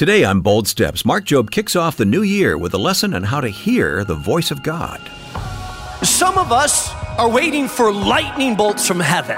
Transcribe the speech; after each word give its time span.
Today 0.00 0.24
on 0.24 0.40
Bold 0.40 0.66
Steps, 0.66 1.04
Mark 1.04 1.26
Jobe 1.26 1.50
kicks 1.50 1.76
off 1.76 1.98
the 1.98 2.06
new 2.06 2.22
year 2.22 2.56
with 2.56 2.72
a 2.72 2.78
lesson 2.78 3.12
on 3.12 3.22
how 3.22 3.42
to 3.42 3.50
hear 3.50 4.02
the 4.02 4.14
voice 4.14 4.50
of 4.50 4.62
God. 4.62 4.98
Some 6.02 6.38
of 6.38 6.52
us 6.52 6.90
are 7.18 7.28
waiting 7.28 7.68
for 7.68 7.92
lightning 7.92 8.56
bolts 8.56 8.88
from 8.88 8.98
heaven. 8.98 9.36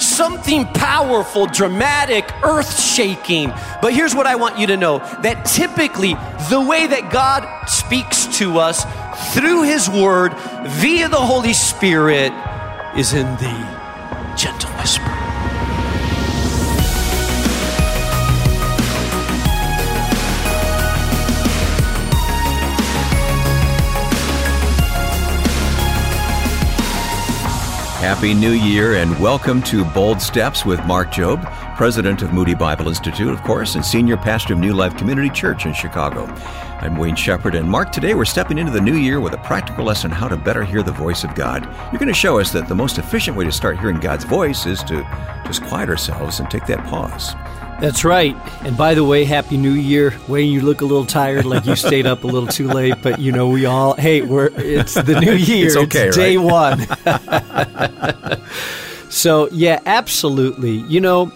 Something 0.00 0.64
powerful, 0.64 1.46
dramatic, 1.46 2.28
earth 2.42 2.76
shaking. 2.76 3.52
But 3.80 3.92
here's 3.94 4.12
what 4.12 4.26
I 4.26 4.34
want 4.34 4.58
you 4.58 4.66
to 4.66 4.76
know 4.76 4.98
that 5.22 5.44
typically 5.44 6.14
the 6.50 6.60
way 6.60 6.88
that 6.88 7.12
God 7.12 7.68
speaks 7.68 8.26
to 8.38 8.58
us 8.58 8.82
through 9.32 9.62
His 9.62 9.88
Word 9.88 10.34
via 10.80 11.08
the 11.08 11.20
Holy 11.20 11.52
Spirit 11.52 12.32
is 12.96 13.14
in 13.14 13.26
the 13.36 14.34
gentle 14.36 14.70
whisper. 14.70 15.19
Happy 28.00 28.32
New 28.32 28.52
Year 28.52 28.94
and 28.94 29.20
welcome 29.20 29.62
to 29.64 29.84
Bold 29.84 30.22
Steps 30.22 30.64
with 30.64 30.82
Mark 30.86 31.10
Jobe, 31.10 31.44
president 31.76 32.22
of 32.22 32.32
Moody 32.32 32.54
Bible 32.54 32.88
Institute, 32.88 33.28
of 33.28 33.42
course, 33.42 33.74
and 33.74 33.84
senior 33.84 34.16
pastor 34.16 34.54
of 34.54 34.58
New 34.58 34.72
Life 34.72 34.96
Community 34.96 35.28
Church 35.28 35.66
in 35.66 35.74
Chicago. 35.74 36.24
I'm 36.80 36.96
Wayne 36.96 37.14
Shepherd, 37.14 37.54
and 37.54 37.68
Mark, 37.68 37.92
today 37.92 38.14
we're 38.14 38.24
stepping 38.24 38.56
into 38.56 38.72
the 38.72 38.80
new 38.80 38.96
year 38.96 39.20
with 39.20 39.34
a 39.34 39.38
practical 39.38 39.84
lesson 39.84 40.10
how 40.10 40.28
to 40.28 40.38
better 40.38 40.64
hear 40.64 40.82
the 40.82 40.90
voice 40.90 41.24
of 41.24 41.34
God. 41.34 41.66
You're 41.92 41.98
going 41.98 42.08
to 42.08 42.14
show 42.14 42.40
us 42.40 42.52
that 42.52 42.68
the 42.68 42.74
most 42.74 42.96
efficient 42.96 43.36
way 43.36 43.44
to 43.44 43.52
start 43.52 43.78
hearing 43.78 44.00
God's 44.00 44.24
voice 44.24 44.64
is 44.64 44.82
to 44.84 45.02
just 45.44 45.62
quiet 45.64 45.90
ourselves 45.90 46.40
and 46.40 46.50
take 46.50 46.64
that 46.68 46.82
pause. 46.86 47.34
That's 47.80 48.04
right. 48.04 48.36
And 48.62 48.76
by 48.76 48.94
the 48.94 49.04
way, 49.04 49.24
Happy 49.24 49.56
New 49.56 49.72
Year. 49.72 50.14
Wayne, 50.28 50.52
you 50.52 50.60
look 50.60 50.82
a 50.82 50.84
little 50.84 51.06
tired, 51.06 51.46
like 51.46 51.64
you 51.64 51.76
stayed 51.76 52.06
up 52.06 52.24
a 52.24 52.26
little 52.26 52.46
too 52.46 52.68
late, 52.68 52.96
but 53.02 53.18
you 53.18 53.32
know, 53.32 53.48
we 53.48 53.64
all, 53.64 53.94
hey, 53.94 54.20
we're, 54.20 54.50
it's 54.56 54.94
the 54.94 55.18
new 55.18 55.32
year. 55.36 55.66
It's 55.66 55.76
okay, 55.76 56.08
it's 56.08 56.16
day 56.16 56.36
right? 56.36 56.86
one. 57.08 58.40
so, 59.10 59.48
yeah, 59.50 59.80
absolutely. 59.86 60.72
You 60.88 61.00
know, 61.00 61.32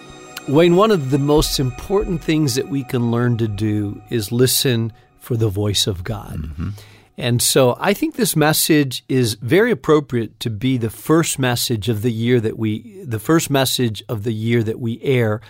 Wayne, 0.47 0.77
one 0.77 0.91
of 0.91 1.11
the 1.11 1.19
most 1.19 1.59
important 1.59 2.23
things 2.23 2.57
that 2.57 2.69
we 2.69 2.85
can 2.85 3.11
learn 3.11 3.39
to 3.39 3.49
do 3.49 4.03
is 4.11 4.31
listen 4.31 4.93
for 5.19 5.39
the 5.39 5.49
voice 5.49 5.87
of 5.87 6.05
God. 6.05 6.37
Mm-hmm. 6.37 6.69
And 7.17 7.41
so 7.41 7.77
I 7.81 7.95
think 7.95 8.17
this 8.17 8.37
message 8.37 9.03
is 9.09 9.35
very 9.35 9.71
appropriate 9.71 10.39
to 10.41 10.51
be 10.51 10.77
the 10.77 10.91
first 10.91 11.39
message 11.39 11.89
of 11.89 12.03
the 12.03 12.13
year 12.13 12.39
that 12.41 12.59
we, 12.59 13.03
the 13.03 13.21
first 13.21 13.49
message 13.49 14.03
of 14.09 14.25
the 14.25 14.35
year 14.35 14.63
that 14.63 14.79
we 14.79 15.01
air 15.01 15.41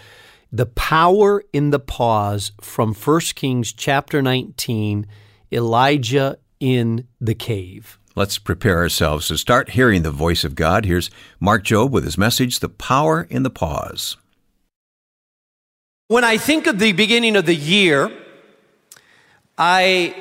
the 0.54 0.66
power 0.66 1.42
in 1.52 1.70
the 1.70 1.80
pause 1.80 2.52
from 2.60 2.94
1 2.94 3.20
Kings 3.34 3.72
chapter 3.72 4.22
19, 4.22 5.04
Elijah 5.50 6.38
in 6.60 7.08
the 7.20 7.34
cave. 7.34 7.98
Let's 8.14 8.38
prepare 8.38 8.76
ourselves 8.76 9.26
to 9.28 9.36
start 9.36 9.70
hearing 9.70 10.02
the 10.02 10.12
voice 10.12 10.44
of 10.44 10.54
God. 10.54 10.84
Here's 10.84 11.10
Mark 11.40 11.64
Jobe 11.64 11.90
with 11.90 12.04
his 12.04 12.16
message, 12.16 12.60
The 12.60 12.68
Power 12.68 13.26
in 13.28 13.42
the 13.42 13.50
Pause. 13.50 14.16
When 16.06 16.22
I 16.22 16.36
think 16.36 16.68
of 16.68 16.78
the 16.78 16.92
beginning 16.92 17.34
of 17.34 17.46
the 17.46 17.56
year, 17.56 18.12
I, 19.58 20.14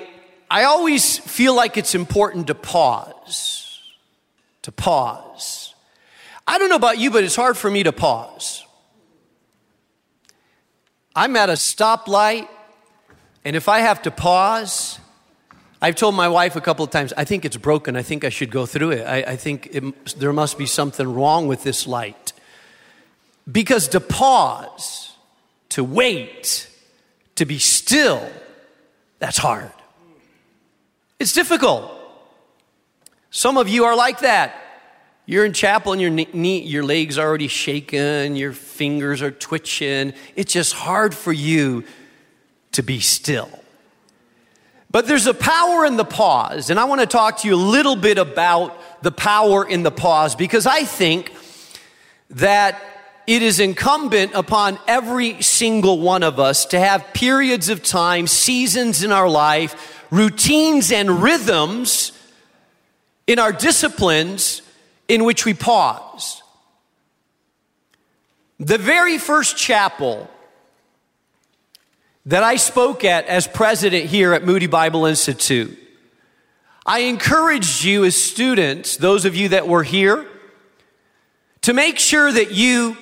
I 0.50 0.64
always 0.64 1.20
feel 1.20 1.56
like 1.56 1.78
it's 1.78 1.94
important 1.94 2.47
to 2.47 2.56
pause. 2.56 3.80
To 4.64 4.72
pause. 4.72 5.75
I 6.47 6.58
don't 6.58 6.70
know 6.70 6.75
about 6.75 6.97
you, 6.97 7.12
but 7.12 7.23
it's 7.23 7.36
hard 7.36 7.56
for 7.56 7.70
me 7.70 7.84
to 7.84 7.92
pause. 7.92 8.64
I'm 11.16 11.36
at 11.36 11.50
a 11.50 11.53
stoplight, 11.53 12.47
and 13.45 13.56
if 13.56 13.69
I 13.69 13.80
have 13.80 14.02
to 14.03 14.11
pause, 14.11 15.00
I've 15.81 15.95
told 15.95 16.16
my 16.16 16.30
wife 16.30 16.56
a 16.56 16.61
couple 16.61 16.86
of 16.86 16.92
times, 16.92 17.14
I 17.17 17.25
think 17.25 17.45
it's 17.45 17.58
broken. 17.58 17.95
I 17.95 18.03
think 18.03 18.23
I 18.23 18.30
should 18.30 18.50
go 18.50 18.66
through 18.66 18.92
it. 18.92 19.06
I, 19.06 19.17
I 19.34 19.36
think 19.36 19.67
it, 19.72 20.16
there 20.16 20.31
must 20.31 20.57
be 20.57 20.66
something 20.66 21.13
wrong 21.13 21.47
with 21.47 21.63
this 21.63 21.85
light. 21.85 22.34
Because 23.52 23.90
to 23.90 24.00
pause, 24.00 25.16
to 25.69 25.84
wait, 25.84 26.69
to 27.35 27.46
be 27.46 27.59
still, 27.59 28.28
that's 29.19 29.38
hard. 29.38 29.72
It's 31.19 31.34
difficult. 31.34 31.91
Some 33.29 33.57
of 33.57 33.68
you 33.68 33.84
are 33.84 33.96
like 33.96 34.19
that. 34.19 34.56
You're 35.25 35.45
in 35.45 35.53
chapel 35.53 35.94
and 35.94 36.01
your 36.01 36.09
knee, 36.09 36.61
your 36.63 36.84
legs 36.84 37.17
are 37.17 37.28
already 37.28 37.47
shaking, 37.47 38.35
your 38.35 38.51
fingers 38.51 39.22
are 39.22 39.31
twitching. 39.31 40.13
It's 40.35 40.51
just 40.51 40.73
hard 40.73 41.16
for 41.16 41.31
you 41.31 41.85
to 42.73 42.84
be 42.84 43.00
still. 43.00 43.50
But 44.91 45.07
there's 45.07 45.25
a 45.25 45.34
power 45.34 45.85
in 45.85 45.95
the 45.95 46.06
pause, 46.06 46.69
and 46.69 46.79
I 46.79 46.84
want 46.84 47.01
to 47.01 47.07
talk 47.07 47.39
to 47.39 47.47
you 47.47 47.56
a 47.56 47.57
little 47.57 47.95
bit 47.95 48.17
about 48.17 48.78
the 49.01 49.11
power 49.11 49.67
in 49.67 49.84
the 49.84 49.91
pause 49.91 50.35
because 50.35 50.67
I 50.67 50.84
think 50.84 51.34
that 52.31 52.81
it 53.25 53.41
is 53.41 53.59
incumbent 53.59 54.34
upon 54.34 54.78
every 54.88 55.41
single 55.41 56.00
one 56.00 56.23
of 56.23 56.40
us 56.40 56.66
to 56.67 56.79
have 56.79 57.13
periods 57.13 57.69
of 57.69 57.81
time, 57.81 58.28
seasons 58.28 59.03
in 59.03 59.11
our 59.13 59.29
life, 59.29 60.05
routines 60.11 60.91
and 60.91 61.23
rhythms 61.23 62.11
in 63.25 63.40
our 63.40 63.53
disciplines 63.53 64.62
in 65.13 65.25
which 65.25 65.46
we 65.46 65.53
pause. 65.53 66.41
The 68.59 68.79
very 68.79 69.19
first 69.19 69.56
chapel 69.56 70.28
that 72.25 72.41
I 72.41 72.56
spoke 72.56 73.06
at 73.06 73.28
as 73.28 73.46
president 73.46 74.06
here 74.06 74.34
at 74.34 74.44
Moody 74.44 74.66
Bible 74.66 75.06
Institute, 75.06 75.78
I 76.84 77.02
encouraged 77.02 77.84
you 77.84 78.06
as 78.06 78.16
students, 78.16 78.97
those 78.97 79.25
of 79.25 79.35
you 79.35 79.50
that 79.50 79.68
were 79.68 79.84
here, 79.84 80.25
to 81.62 81.73
make 81.73 82.00
sure 82.00 82.31
that 82.31 82.52
you 82.52 82.97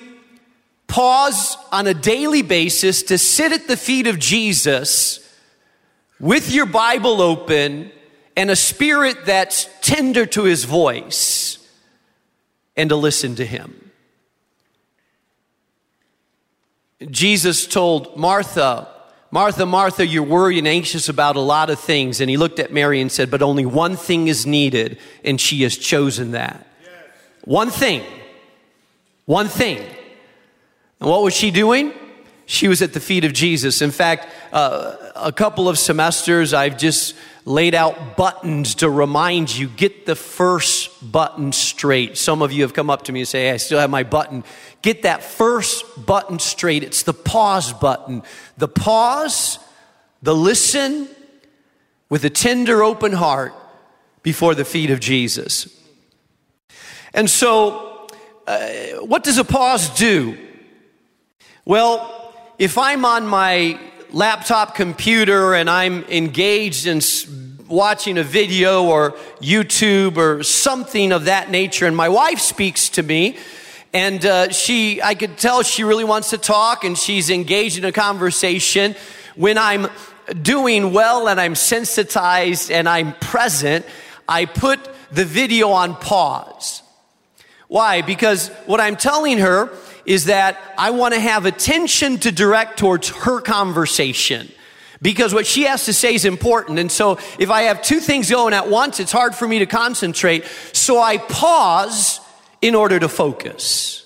pause 0.88 1.56
on 1.72 1.86
a 1.86 1.94
daily 1.94 2.42
basis 2.42 3.04
to 3.04 3.16
sit 3.16 3.52
at 3.52 3.68
the 3.68 3.76
feet 3.78 4.06
of 4.06 4.18
Jesus 4.18 5.26
with 6.20 6.52
your 6.52 6.66
Bible 6.66 7.22
open 7.22 7.90
and 8.36 8.50
a 8.50 8.56
spirit 8.56 9.24
that's 9.24 9.66
tender 9.80 10.26
to 10.26 10.42
his 10.42 10.64
voice 10.64 11.41
and 12.76 12.90
to 12.90 12.96
listen 12.96 13.34
to 13.36 13.46
him. 13.46 13.90
Jesus 17.10 17.66
told 17.66 18.16
Martha, 18.16 18.88
Martha, 19.30 19.64
Martha, 19.64 20.06
you're 20.06 20.22
worried 20.22 20.58
and 20.58 20.68
anxious 20.68 21.08
about 21.08 21.36
a 21.36 21.40
lot 21.40 21.70
of 21.70 21.80
things. 21.80 22.20
And 22.20 22.28
he 22.28 22.36
looked 22.36 22.58
at 22.58 22.72
Mary 22.72 23.00
and 23.00 23.10
said, 23.10 23.30
But 23.30 23.42
only 23.42 23.64
one 23.64 23.96
thing 23.96 24.28
is 24.28 24.46
needed, 24.46 24.98
and 25.24 25.40
she 25.40 25.62
has 25.62 25.76
chosen 25.76 26.32
that. 26.32 26.66
Yes. 26.82 26.92
One 27.44 27.70
thing. 27.70 28.04
One 29.24 29.48
thing. 29.48 29.78
And 31.00 31.08
what 31.08 31.22
was 31.22 31.34
she 31.34 31.50
doing? 31.50 31.94
She 32.44 32.68
was 32.68 32.82
at 32.82 32.92
the 32.92 33.00
feet 33.00 33.24
of 33.24 33.32
Jesus. 33.32 33.80
In 33.80 33.90
fact, 33.90 34.28
uh, 34.52 34.96
a 35.16 35.32
couple 35.32 35.68
of 35.68 35.78
semesters, 35.78 36.52
I've 36.52 36.76
just 36.76 37.14
laid 37.44 37.74
out 37.74 38.16
buttons 38.16 38.76
to 38.76 38.88
remind 38.88 39.54
you 39.54 39.68
get 39.68 40.06
the 40.06 40.14
first 40.14 41.10
button 41.10 41.52
straight. 41.52 42.16
Some 42.16 42.42
of 42.42 42.52
you 42.52 42.62
have 42.62 42.72
come 42.72 42.88
up 42.88 43.02
to 43.04 43.12
me 43.12 43.20
and 43.20 43.28
say, 43.28 43.44
hey, 43.44 43.52
I 43.52 43.56
still 43.56 43.80
have 43.80 43.90
my 43.90 44.04
button. 44.04 44.44
Get 44.80 45.02
that 45.02 45.24
first 45.24 46.06
button 46.06 46.38
straight. 46.38 46.82
It's 46.84 47.02
the 47.02 47.14
pause 47.14 47.72
button. 47.72 48.22
The 48.58 48.68
pause, 48.68 49.58
the 50.22 50.34
listen 50.34 51.08
with 52.08 52.24
a 52.24 52.30
tender, 52.30 52.82
open 52.82 53.12
heart 53.12 53.54
before 54.22 54.54
the 54.54 54.64
feet 54.64 54.90
of 54.90 55.00
Jesus. 55.00 55.68
And 57.14 57.28
so, 57.28 58.06
uh, 58.46 58.60
what 59.00 59.24
does 59.24 59.38
a 59.38 59.44
pause 59.44 59.90
do? 59.90 60.38
Well, 61.64 62.34
if 62.58 62.78
I'm 62.78 63.04
on 63.04 63.26
my 63.26 63.78
laptop 64.10 64.74
computer 64.74 65.54
and 65.54 65.68
I'm 65.70 66.04
engaged 66.04 66.86
in 66.86 67.00
watching 67.72 68.18
a 68.18 68.22
video 68.22 68.84
or 68.84 69.12
YouTube 69.40 70.18
or 70.18 70.42
something 70.42 71.10
of 71.10 71.24
that 71.24 71.50
nature, 71.50 71.86
and 71.86 71.96
my 71.96 72.08
wife 72.08 72.38
speaks 72.38 72.90
to 72.90 73.02
me, 73.02 73.38
and 73.94 74.24
uh, 74.24 74.50
she, 74.50 75.00
I 75.02 75.14
could 75.14 75.38
tell 75.38 75.62
she 75.62 75.82
really 75.82 76.04
wants 76.04 76.30
to 76.30 76.38
talk 76.38 76.84
and 76.84 76.96
she's 76.96 77.30
engaged 77.30 77.78
in 77.78 77.84
a 77.84 77.92
conversation. 77.92 78.94
When 79.36 79.58
I'm 79.58 79.88
doing 80.40 80.92
well 80.92 81.28
and 81.28 81.40
I'm 81.40 81.54
sensitized 81.54 82.70
and 82.70 82.88
I'm 82.88 83.14
present, 83.14 83.86
I 84.28 84.44
put 84.44 84.78
the 85.10 85.24
video 85.24 85.70
on 85.70 85.96
pause. 85.96 86.82
Why? 87.68 88.02
Because 88.02 88.48
what 88.66 88.80
I'm 88.80 88.96
telling 88.96 89.38
her 89.38 89.70
is 90.04 90.26
that 90.26 90.58
I 90.76 90.90
want 90.90 91.14
to 91.14 91.20
have 91.20 91.46
attention 91.46 92.18
to 92.18 92.32
direct 92.32 92.78
towards 92.78 93.08
her 93.08 93.40
conversation 93.40 94.50
because 95.02 95.34
what 95.34 95.46
she 95.46 95.64
has 95.64 95.84
to 95.86 95.92
say 95.92 96.14
is 96.14 96.24
important. 96.24 96.78
And 96.78 96.90
so 96.90 97.18
if 97.38 97.50
I 97.50 97.62
have 97.62 97.82
two 97.82 97.98
things 97.98 98.30
going 98.30 98.54
at 98.54 98.68
once, 98.70 99.00
it's 99.00 99.12
hard 99.12 99.34
for 99.34 99.46
me 99.48 99.58
to 99.58 99.66
concentrate. 99.66 100.44
So 100.72 101.00
I 101.00 101.18
pause 101.18 102.20
in 102.62 102.76
order 102.76 103.00
to 103.00 103.08
focus. 103.08 103.98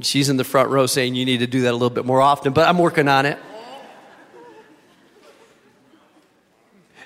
She's 0.00 0.30
in 0.30 0.38
the 0.38 0.44
front 0.44 0.70
row 0.70 0.86
saying 0.86 1.14
you 1.14 1.26
need 1.26 1.38
to 1.38 1.46
do 1.46 1.60
that 1.62 1.70
a 1.70 1.72
little 1.72 1.90
bit 1.90 2.06
more 2.06 2.22
often, 2.22 2.54
but 2.54 2.66
I'm 2.66 2.78
working 2.78 3.06
on 3.06 3.26
it. 3.26 3.38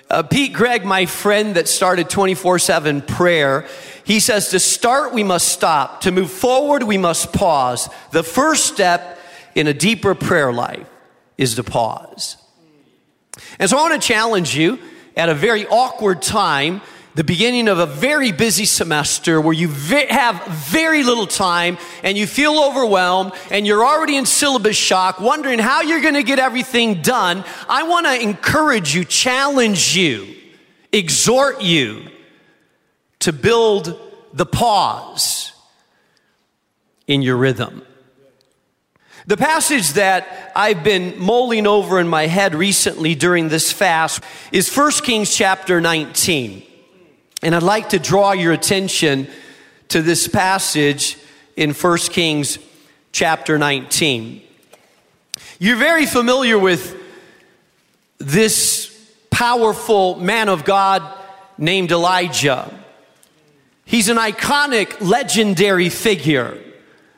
Uh, 0.09 0.23
Pete 0.23 0.53
Greig, 0.53 0.85
my 0.85 1.05
friend 1.05 1.55
that 1.55 1.67
started 1.67 2.09
24 2.09 2.59
7 2.59 3.01
prayer, 3.01 3.67
he 4.05 4.19
says 4.19 4.49
to 4.49 4.59
start, 4.59 5.11
we 5.13 5.23
must 5.23 5.49
stop. 5.49 6.01
To 6.01 6.11
move 6.11 6.31
forward, 6.31 6.83
we 6.83 6.97
must 6.97 7.33
pause. 7.33 7.89
The 8.11 8.23
first 8.23 8.67
step 8.67 9.19
in 9.55 9.67
a 9.67 9.73
deeper 9.73 10.13
prayer 10.13 10.53
life 10.53 10.87
is 11.43 11.55
to 11.55 11.63
pause. 11.63 12.37
And 13.59 13.69
so 13.69 13.77
I 13.77 13.81
want 13.81 14.01
to 14.01 14.07
challenge 14.07 14.55
you 14.55 14.79
at 15.15 15.29
a 15.29 15.35
very 15.35 15.67
awkward 15.67 16.21
time 16.21 16.81
the 17.15 17.23
beginning 17.23 17.67
of 17.67 17.77
a 17.77 17.85
very 17.85 18.31
busy 18.31 18.65
semester 18.65 19.39
where 19.39 19.53
you 19.53 19.67
have 19.67 20.43
very 20.47 21.03
little 21.03 21.27
time 21.27 21.77
and 22.01 22.17
you 22.17 22.25
feel 22.25 22.57
overwhelmed 22.59 23.33
and 23.51 23.67
you're 23.67 23.85
already 23.85 24.17
in 24.17 24.25
syllabus 24.25 24.75
shock, 24.75 25.19
wondering 25.19 25.59
how 25.59 25.81
you're 25.81 26.01
going 26.01 26.15
to 26.15 26.23
get 26.23 26.39
everything 26.39 27.03
done, 27.03 27.43
I 27.69 27.83
want 27.83 28.07
to 28.07 28.19
encourage 28.19 28.95
you, 28.95 29.05
challenge 29.05 29.95
you, 29.95 30.35
exhort 30.91 31.61
you 31.61 32.07
to 33.19 33.31
build 33.31 33.99
the 34.33 34.45
pause 34.47 35.53
in 37.05 37.21
your 37.21 37.37
rhythm. 37.37 37.83
The 39.25 39.37
passage 39.37 39.93
that 39.93 40.51
I've 40.53 40.83
been 40.83 41.17
mulling 41.17 41.65
over 41.65 41.99
in 41.99 42.09
my 42.09 42.27
head 42.27 42.53
recently 42.53 43.15
during 43.15 43.47
this 43.47 43.71
fast 43.71 44.21
is 44.51 44.75
1 44.75 44.91
Kings 45.03 45.33
chapter 45.33 45.79
19. 45.79 46.61
And 47.41 47.55
I'd 47.55 47.63
like 47.63 47.89
to 47.89 47.99
draw 47.99 48.33
your 48.33 48.51
attention 48.51 49.27
to 49.89 50.01
this 50.01 50.27
passage 50.27 51.17
in 51.55 51.71
1 51.71 51.97
Kings 52.09 52.57
chapter 53.13 53.57
19. 53.57 54.41
You're 55.57 55.77
very 55.77 56.05
familiar 56.05 56.59
with 56.59 56.99
this 58.17 58.89
powerful 59.29 60.15
man 60.15 60.49
of 60.49 60.65
God 60.65 61.01
named 61.57 61.91
Elijah. 61.91 62.73
He's 63.85 64.09
an 64.09 64.17
iconic, 64.17 64.99
legendary 64.99 65.87
figure. 65.87 66.57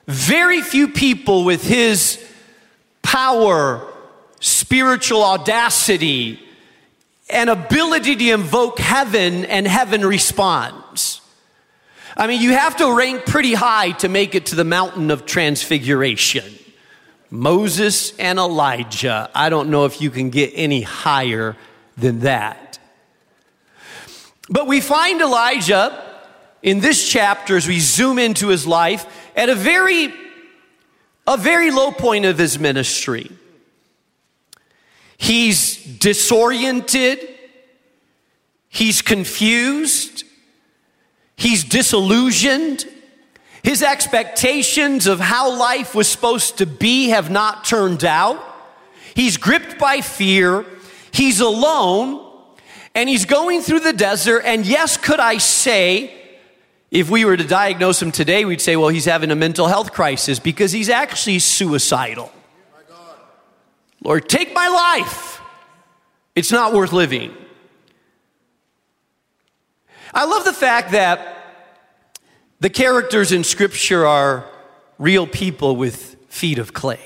Very 0.07 0.61
few 0.61 0.87
people 0.87 1.43
with 1.45 1.63
his 1.63 2.23
power, 3.01 3.81
spiritual 4.39 5.23
audacity, 5.23 6.39
and 7.29 7.49
ability 7.49 8.15
to 8.15 8.29
invoke 8.31 8.79
heaven 8.79 9.45
and 9.45 9.67
heaven 9.67 10.05
responds. 10.05 11.21
I 12.17 12.27
mean, 12.27 12.41
you 12.41 12.51
have 12.51 12.77
to 12.77 12.95
rank 12.95 13.25
pretty 13.25 13.53
high 13.53 13.91
to 13.91 14.09
make 14.09 14.35
it 14.35 14.47
to 14.47 14.55
the 14.55 14.63
mountain 14.63 15.11
of 15.11 15.25
transfiguration. 15.25 16.45
Moses 17.29 18.17
and 18.17 18.39
Elijah. 18.39 19.29
I 19.33 19.49
don't 19.49 19.69
know 19.69 19.85
if 19.85 19.99
you 19.99 20.09
can 20.09 20.29
get 20.29 20.51
any 20.53 20.81
higher 20.81 21.57
than 21.97 22.21
that. 22.21 22.79
But 24.49 24.67
we 24.67 24.79
find 24.79 25.19
Elijah 25.19 26.03
in 26.61 26.79
this 26.79 27.09
chapter 27.09 27.57
as 27.57 27.67
we 27.67 27.79
zoom 27.79 28.19
into 28.19 28.47
his 28.47 28.65
life 28.65 29.05
at 29.35 29.49
a 29.49 29.55
very 29.55 30.13
a 31.27 31.37
very 31.37 31.71
low 31.71 31.91
point 31.91 32.25
of 32.25 32.37
his 32.37 32.59
ministry. 32.59 33.31
He's 35.17 35.83
disoriented. 35.83 37.27
He's 38.69 39.01
confused. 39.01 40.23
He's 41.35 41.63
disillusioned. 41.63 42.85
His 43.63 43.81
expectations 43.81 45.07
of 45.07 45.19
how 45.19 45.57
life 45.57 45.95
was 45.95 46.07
supposed 46.07 46.59
to 46.59 46.65
be 46.65 47.09
have 47.09 47.31
not 47.31 47.65
turned 47.65 48.05
out. 48.05 48.39
He's 49.15 49.37
gripped 49.37 49.79
by 49.79 50.01
fear. 50.01 50.65
He's 51.11 51.39
alone. 51.39 52.21
And 52.93 53.09
he's 53.09 53.25
going 53.25 53.61
through 53.61 53.79
the 53.79 53.93
desert. 53.93 54.43
And 54.45 54.65
yes, 54.65 54.97
could 54.97 55.19
I 55.19 55.39
say, 55.39 56.13
if 56.95 57.09
we 57.09 57.25
were 57.25 57.35
to 57.35 57.43
diagnose 57.43 58.01
him 58.01 58.13
today, 58.13 58.45
we'd 58.45 58.61
say, 58.61 58.77
well, 58.77 58.87
he's 58.87 59.03
having 59.03 59.29
a 59.29 59.35
mental 59.35 59.67
health 59.67 59.91
crisis 59.91 60.39
because 60.39 60.71
he's 60.71 60.87
actually 60.87 61.39
suicidal. 61.39 62.31
Lord, 64.01 64.29
take 64.29 64.53
my 64.53 64.69
life. 64.69 65.41
It's 66.35 66.53
not 66.53 66.73
worth 66.73 66.93
living. 66.93 67.35
I 70.13 70.23
love 70.23 70.45
the 70.45 70.53
fact 70.53 70.91
that 70.91 71.35
the 72.61 72.69
characters 72.69 73.33
in 73.33 73.43
Scripture 73.43 74.05
are 74.05 74.45
real 74.97 75.27
people 75.27 75.75
with 75.75 76.15
feet 76.29 76.59
of 76.59 76.73
clay. 76.73 77.01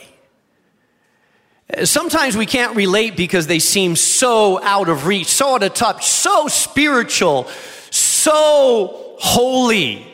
Sometimes 1.84 2.38
we 2.38 2.46
can't 2.46 2.76
relate 2.76 3.18
because 3.18 3.48
they 3.48 3.60
seem 3.60 3.96
so 3.96 4.62
out 4.62 4.88
of 4.88 5.08
reach, 5.08 5.28
so 5.28 5.56
out 5.56 5.64
of 5.64 5.74
touch, 5.74 6.06
so 6.06 6.48
spiritual, 6.48 7.48
so 7.90 9.09
holy. 9.20 10.06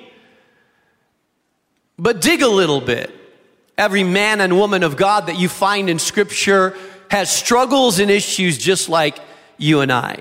But 1.98 2.22
dig 2.22 2.42
a 2.42 2.48
little 2.48 2.82
bit. 2.82 3.12
Every 3.78 4.04
man 4.04 4.42
and 4.42 4.58
woman 4.58 4.84
of 4.84 4.98
God 4.98 5.28
that 5.28 5.38
you 5.38 5.48
find 5.48 5.90
in 5.90 6.00
Scripture 6.00 6.76
has 7.10 7.30
struggles 7.30 8.00
and 8.00 8.10
issues 8.10 8.58
just 8.58 8.90
like 8.90 9.18
you 9.58 9.82
and 9.82 9.92
I. 9.92 10.20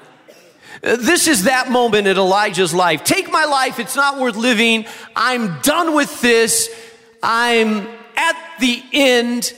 This 0.83 1.29
is 1.29 1.45
that 1.45 1.71
moment 1.71 2.07
in 2.07 2.19
Elijah's 2.19 2.75
life. 2.75 3.05
Take 3.05 3.33
my 3.33 3.45
life, 3.45 3.79
it's 3.79 3.97
not 3.97 4.21
worth 4.21 4.37
living. 4.37 4.85
I'm 5.17 5.61
done 5.61 5.95
with 5.95 6.21
this. 6.21 6.69
I'm 7.23 7.87
at 8.17 8.37
the 8.61 8.83
end. 8.93 9.55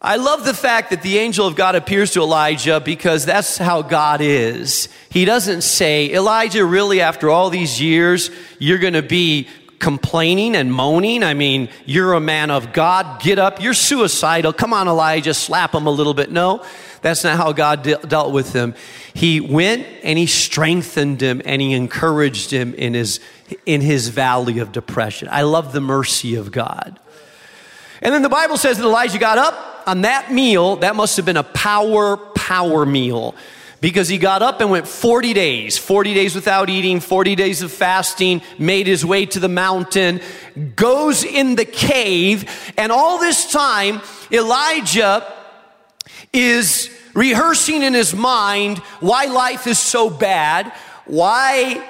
I 0.00 0.16
love 0.16 0.44
the 0.44 0.54
fact 0.54 0.90
that 0.90 1.00
the 1.00 1.16
angel 1.18 1.46
of 1.46 1.56
God 1.56 1.74
appears 1.74 2.12
to 2.12 2.20
Elijah 2.20 2.80
because 2.80 3.24
that's 3.24 3.56
how 3.56 3.80
God 3.80 4.20
is. 4.20 4.88
He 5.08 5.24
doesn't 5.24 5.62
say, 5.62 6.12
Elijah, 6.12 6.64
really, 6.66 7.00
after 7.00 7.30
all 7.30 7.48
these 7.48 7.80
years, 7.80 8.30
you're 8.58 8.78
going 8.78 8.92
to 8.92 9.02
be 9.02 9.48
complaining 9.78 10.54
and 10.54 10.70
moaning. 10.70 11.22
I 11.22 11.32
mean, 11.32 11.70
you're 11.86 12.12
a 12.12 12.20
man 12.20 12.50
of 12.50 12.74
God. 12.74 13.22
Get 13.22 13.38
up. 13.38 13.60
You're 13.62 13.74
suicidal. 13.74 14.52
Come 14.52 14.74
on, 14.74 14.86
Elijah. 14.86 15.32
Slap 15.32 15.74
him 15.74 15.86
a 15.86 15.90
little 15.90 16.14
bit. 16.14 16.30
No, 16.30 16.62
that's 17.00 17.24
not 17.24 17.38
how 17.38 17.52
God 17.52 17.82
de- 17.82 17.98
dealt 17.98 18.32
with 18.32 18.52
him. 18.52 18.74
He 19.14 19.40
went 19.40 19.86
and 20.02 20.18
he 20.18 20.26
strengthened 20.26 21.22
him 21.22 21.40
and 21.46 21.62
he 21.62 21.72
encouraged 21.72 22.50
him 22.50 22.74
in 22.74 22.92
his, 22.92 23.18
in 23.64 23.80
his 23.80 24.08
valley 24.08 24.58
of 24.58 24.72
depression. 24.72 25.28
I 25.30 25.42
love 25.42 25.72
the 25.72 25.80
mercy 25.80 26.34
of 26.34 26.52
God. 26.52 27.00
And 28.02 28.14
then 28.14 28.20
the 28.20 28.28
Bible 28.28 28.58
says 28.58 28.76
that 28.76 28.84
Elijah 28.84 29.18
got 29.18 29.38
up 29.38 29.75
on 29.86 30.02
that 30.02 30.32
meal. 30.32 30.76
That 30.76 30.96
must 30.96 31.16
have 31.16 31.24
been 31.24 31.36
a 31.36 31.44
power, 31.44 32.16
power 32.16 32.84
meal 32.84 33.34
because 33.80 34.08
he 34.08 34.18
got 34.18 34.42
up 34.42 34.60
and 34.60 34.70
went 34.70 34.88
40 34.88 35.34
days 35.34 35.76
40 35.76 36.14
days 36.14 36.34
without 36.34 36.70
eating 36.70 36.98
40 36.98 37.34
days 37.34 37.62
of 37.62 37.70
fasting 37.70 38.40
made 38.58 38.86
his 38.86 39.04
way 39.04 39.26
to 39.26 39.38
the 39.38 39.48
mountain 39.48 40.20
goes 40.74 41.24
in 41.24 41.56
the 41.56 41.64
cave 41.64 42.72
and 42.78 42.90
all 42.90 43.18
this 43.18 43.52
time 43.52 44.00
elijah 44.32 45.30
is 46.32 46.90
rehearsing 47.14 47.82
in 47.82 47.94
his 47.94 48.14
mind 48.14 48.78
why 49.00 49.26
life 49.26 49.66
is 49.66 49.78
so 49.78 50.08
bad 50.08 50.72
why 51.04 51.86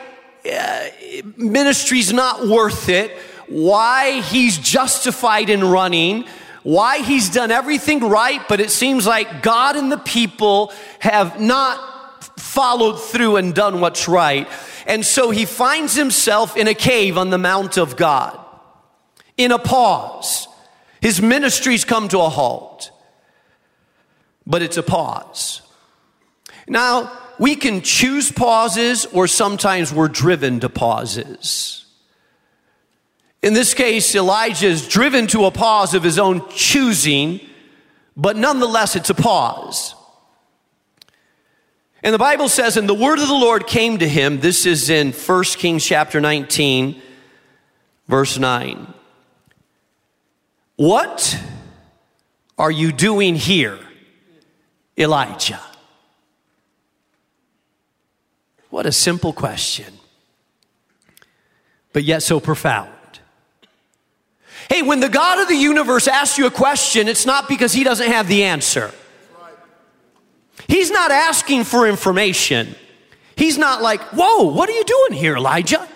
uh, 0.53 0.87
ministry's 1.37 2.13
not 2.13 2.49
worth 2.49 2.89
it 2.89 3.17
why 3.49 4.21
he's 4.23 4.59
justified 4.59 5.49
in 5.49 5.63
running 5.63 6.25
why 6.67 6.99
he's 6.99 7.31
done 7.31 7.53
everything 7.53 8.01
right, 8.01 8.41
but 8.49 8.59
it 8.59 8.71
seems 8.71 9.07
like 9.07 9.41
God 9.41 9.77
and 9.77 9.93
the 9.93 9.99
people 9.99 10.73
have 10.99 11.41
not 11.41 12.41
followed 12.41 12.97
through 12.97 13.37
and 13.37 13.55
done 13.55 13.81
what's 13.81 14.09
right. 14.09 14.49
And 14.85 15.07
so 15.07 15.31
he 15.31 15.45
finds 15.45 15.95
himself 15.95 16.57
in 16.57 16.67
a 16.67 16.75
cave 16.75 17.17
on 17.17 17.31
the 17.31 17.39
Mount 17.39 17.77
of 17.77 17.97
God, 17.97 18.37
in 19.37 19.53
a 19.53 19.61
pause. 19.61 20.49
His 21.01 21.23
ministries 21.23 21.85
come 21.85 22.09
to 22.09 22.19
a 22.19 22.29
halt, 22.29 22.91
but 24.45 24.61
it's 24.61 24.77
a 24.77 24.83
pause. 24.83 25.63
Now, 26.67 27.17
we 27.39 27.55
can 27.55 27.81
choose 27.81 28.33
pauses, 28.33 29.07
or 29.07 29.29
sometimes 29.29 29.93
we're 29.95 30.09
driven 30.09 30.59
to 30.59 30.69
pauses. 30.69 31.86
In 33.47 33.55
this 33.55 33.75
case, 33.75 34.13
Elijah 34.17 34.67
is 34.67 34.89
driven 34.89 35.29
to 35.29 35.45
a 35.45 35.53
pause 35.53 35.95
of 35.95 36.03
his 36.03 36.19
own 36.19 36.43
choosing, 36.49 37.41
but 38.17 38.37
nonetheless, 38.37 38.97
it's 38.97 39.09
a 39.09 39.15
pause. 39.15 39.95
And 42.03 42.13
the 42.13 42.19
Bible 42.19 42.49
says, 42.49 42.77
and 42.77 42.89
the 42.89 42.95
word 42.95 43.21
of 43.21 43.29
the 43.29 43.35
Lord 43.35 43.69
came 43.69 43.99
to 43.99 44.09
him. 44.09 44.41
This 44.41 44.67
is 44.67 44.91
in 44.91 45.13
1 45.13 45.45
Kings 45.45 45.87
chapter 45.87 46.21
19, 46.21 47.01
verse 48.09 48.37
9. 48.37 48.93
What 50.75 51.39
are 52.59 52.73
you 52.73 52.91
doing 52.91 53.37
here, 53.37 53.79
Elijah? 54.99 55.63
What 58.71 58.87
a 58.87 58.93
simple 58.93 59.33
question, 59.33 59.95
but 61.93 62.03
yet 62.03 62.25
so 62.25 62.41
profound. 62.41 62.96
Hey, 64.69 64.83
when 64.83 65.01
the 65.01 65.09
God 65.09 65.41
of 65.41 65.49
the 65.49 65.57
universe 65.57 66.09
asks 66.09 66.39
you 66.39 66.47
a 66.47 66.51
question, 66.51 67.09
it's 67.09 67.27
not 67.27 67.49
because 67.49 67.73
he 67.73 67.85
doesn't 67.85 68.09
have 68.09 68.29
the 68.29 68.45
answer. 68.45 68.93
He's 70.69 70.91
not 70.91 71.11
asking 71.11 71.65
for 71.65 71.87
information. 71.87 72.75
He's 73.37 73.59
not 73.59 73.83
like, 73.83 74.01
Whoa, 74.13 74.45
what 74.45 74.69
are 74.69 74.73
you 74.73 74.85
doing 74.85 75.13
here, 75.13 75.37
Elijah? 75.37 75.87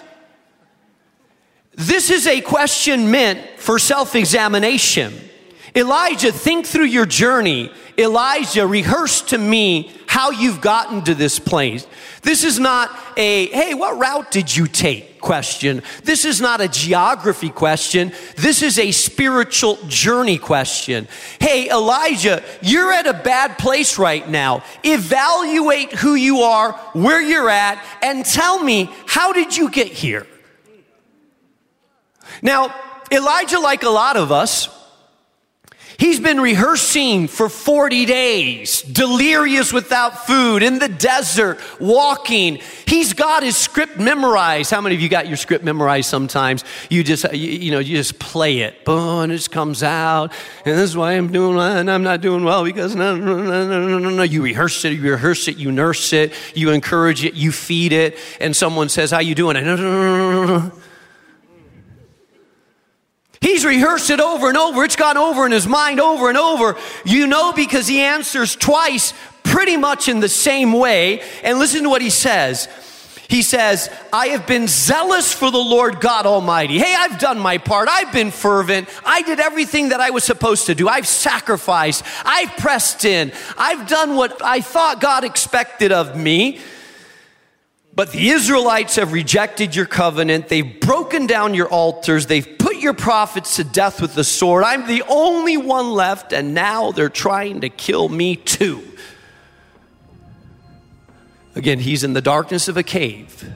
This 1.73 2.11
is 2.11 2.27
a 2.27 2.41
question 2.41 3.11
meant 3.11 3.59
for 3.59 3.79
self 3.79 4.15
examination. 4.15 5.30
Elijah, 5.75 6.33
think 6.33 6.67
through 6.67 6.85
your 6.85 7.07
journey. 7.07 7.73
Elijah, 7.97 8.67
rehearse 8.67 9.23
to 9.23 9.39
me 9.39 9.93
how 10.07 10.31
you've 10.31 10.61
gotten 10.61 11.03
to 11.05 11.15
this 11.15 11.39
place. 11.39 11.87
This 12.23 12.45
is 12.45 12.59
not 12.59 12.91
a, 13.17 13.47
hey, 13.47 13.75
what 13.75 13.99
route 13.99 14.31
did 14.31 14.55
you 14.55 14.67
take 14.67 15.11
question. 15.21 15.83
This 16.03 16.25
is 16.25 16.41
not 16.41 16.61
a 16.61 16.69
geography 16.69 17.51
question. 17.51 18.13
This 18.37 18.63
is 18.63 18.79
a 18.79 18.91
spiritual 18.91 19.79
journey 19.87 20.39
question. 20.39 21.07
Hey, 21.39 21.71
Elijah, 21.71 22.43
you're 22.63 22.93
at 22.93 23.07
a 23.07 23.13
bad 23.13 23.59
place 23.59 23.99
right 23.99 24.29
now. 24.29 24.65
Evaluate 24.83 25.93
who 25.93 26.15
you 26.15 26.41
are, 26.41 26.73
where 26.93 27.23
you're 27.23 27.51
at, 27.51 27.85
and 28.03 28.25
tell 28.25 28.63
me, 28.63 28.91
how 29.07 29.33
did 29.33 29.57
you 29.57 29.71
get 29.71 29.89
here? 29.89 30.27
Now, 32.43 32.75
Elijah, 33.13 33.61
like 33.61 33.83
a 33.83 33.91
lot 33.91 34.17
of 34.17 34.33
us, 34.33 34.69
He's 36.01 36.19
been 36.19 36.41
rehearsing 36.41 37.29
for 37.29 37.51
40 37.51 38.07
days, 38.07 38.81
delirious 38.81 39.71
without 39.71 40.27
food, 40.27 40.63
in 40.63 40.79
the 40.79 40.89
desert, 40.89 41.61
walking. 41.79 42.59
He's 42.87 43.13
got 43.13 43.43
his 43.43 43.55
script 43.55 43.99
memorized. 43.99 44.71
How 44.71 44.81
many 44.81 44.95
of 44.95 45.03
you 45.03 45.11
got 45.11 45.29
your 45.29 45.37
script 45.37 45.63
memorized 45.63 46.09
sometimes? 46.09 46.65
You 46.89 47.05
just, 47.05 47.31
you, 47.35 47.51
you 47.51 47.71
know, 47.71 47.81
you 47.81 47.99
just 47.99 48.19
play 48.19 48.61
it. 48.61 48.83
Boom, 48.87 49.25
and 49.25 49.33
it 49.33 49.37
just 49.37 49.51
comes 49.51 49.83
out. 49.83 50.33
And 50.65 50.79
this 50.79 50.89
is 50.89 50.97
why 50.97 51.13
I'm 51.13 51.31
doing 51.31 51.57
well, 51.57 51.77
and 51.77 51.91
I'm 51.91 52.03
not 52.03 52.23
doing 52.23 52.45
well 52.45 52.65
because 52.65 52.95
no, 52.95 53.15
no, 53.15 53.37
no, 53.37 53.69
no, 53.69 53.99
no, 53.99 54.09
no. 54.09 54.23
You 54.23 54.43
rehearse 54.43 54.83
it, 54.87 54.95
you 54.95 55.03
rehearse 55.03 55.49
it, 55.49 55.59
you 55.59 55.71
nurse 55.71 56.15
it, 56.15 56.33
you 56.55 56.71
encourage 56.71 57.27
it, 57.27 57.35
you 57.35 57.53
feed 57.53 57.93
it. 57.93 58.17
And 58.41 58.57
someone 58.57 58.89
says, 58.89 59.11
how 59.11 59.19
you 59.19 59.35
doing? 59.35 59.63
No, 59.63 59.77
no, 59.77 59.77
no, 59.77 60.47
no, 60.47 60.59
no. 60.61 60.73
He's 63.41 63.65
rehearsed 63.65 64.11
it 64.11 64.21
over 64.21 64.49
and 64.49 64.59
over. 64.59 64.85
It's 64.85 64.97
gone 64.97 65.17
over 65.17 65.47
in 65.47 65.53
his 65.53 65.67
mind 65.67 65.99
over 65.99 66.29
and 66.29 66.37
over. 66.37 66.77
You 67.05 67.27
know, 67.27 67.53
because 67.53 67.87
he 67.87 68.01
answers 68.01 68.55
twice 68.55 69.15
pretty 69.43 69.77
much 69.79 70.09
in 70.09 70.21
the 70.21 70.29
same 70.29 70.73
way. 70.73 71.23
And 71.43 71.59
listen 71.59 71.85
to 71.85 71.89
what 71.89 72.03
he 72.03 72.11
says. 72.11 72.69
He 73.29 73.43
says, 73.43 73.89
I 74.13 74.29
have 74.29 74.47
been 74.47 74.67
zealous 74.67 75.33
for 75.33 75.53
the 75.53 75.59
Lord 75.59 76.01
God 76.01 76.27
Almighty. 76.27 76.79
Hey, 76.79 76.95
I've 76.99 77.21
done 77.21 77.39
my 77.39 77.59
part. 77.59 77.89
I've 77.89 78.13
been 78.13 78.33
fervent. 78.33 78.89
I 79.07 79.23
did 79.23 79.39
everything 79.39 79.91
that 79.91 80.01
I 80.01 80.11
was 80.11 80.25
supposed 80.25 80.67
to 80.67 80.75
do. 80.75 80.89
I've 80.89 81.07
sacrificed. 81.07 82.05
I've 82.25 82.51
pressed 82.57 83.05
in. 83.05 83.33
I've 83.57 83.89
done 83.89 84.17
what 84.17 84.43
I 84.43 84.61
thought 84.61 85.01
God 85.01 85.23
expected 85.23 85.93
of 85.93 86.17
me. 86.17 86.61
But 87.95 88.11
the 88.11 88.31
Israelites 88.31 88.97
have 88.97 89.13
rejected 89.13 89.77
your 89.77 89.87
covenant. 89.87 90.49
They've 90.49 90.81
broken 90.81 91.29
down 91.29 91.55
your 91.55 91.69
altars. 91.69 92.27
They've 92.27 92.59
your 92.81 92.95
prophets 92.95 93.57
to 93.57 93.65
death 93.65 94.01
with 94.01 94.15
the 94.15 94.25
sword. 94.25 94.65
I'm 94.65 94.87
the 94.87 95.03
only 95.09 95.57
one 95.57 95.91
left, 95.91 96.33
and 96.33 96.55
now 96.55 96.93
they're 96.93 97.09
trying 97.09 97.63
to 97.63 97.69
kill 97.69 98.09
me 98.09 98.37
too. 98.37 98.83
Again, 101.55 101.79
he's 101.79 102.05
in 102.05 102.13
the 102.13 102.23
darkness 102.23 102.69
of 102.69 102.77
a 102.77 102.83
cave, 102.83 103.53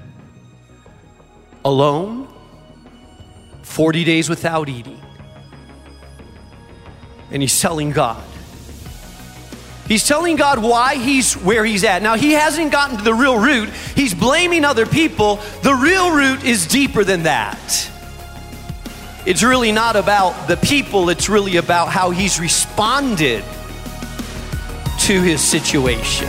alone, 1.65 2.29
40 3.63 4.05
days 4.05 4.29
without 4.29 4.69
eating. 4.69 5.01
And 7.31 7.41
he's 7.43 7.61
telling 7.61 7.91
God, 7.91 8.23
He's 9.87 10.07
telling 10.07 10.37
God 10.37 10.63
why 10.63 10.95
he's 10.97 11.35
where 11.35 11.65
he's 11.65 11.85
at. 11.85 12.03
Now, 12.03 12.17
he 12.17 12.33
hasn't 12.33 12.73
gotten 12.73 12.97
to 12.97 13.05
the 13.05 13.13
real 13.13 13.39
root. 13.39 13.69
He's 13.95 14.15
blaming 14.15 14.65
other 14.65 14.87
people. 14.87 15.37
The 15.63 15.75
real 15.75 16.15
root 16.15 16.43
is 16.43 16.67
deeper 16.67 17.05
than 17.05 17.25
that. 17.25 17.91
It's 19.27 19.43
really 19.43 19.73
not 19.73 19.97
about 19.97 20.49
the 20.49 20.57
people, 20.59 21.09
it's 21.09 21.31
really 21.31 21.57
about 21.57 21.89
how 21.89 22.11
he's 22.11 22.39
responded 22.39 23.43
to 25.01 25.23
his 25.23 25.41
situation. 25.41 26.29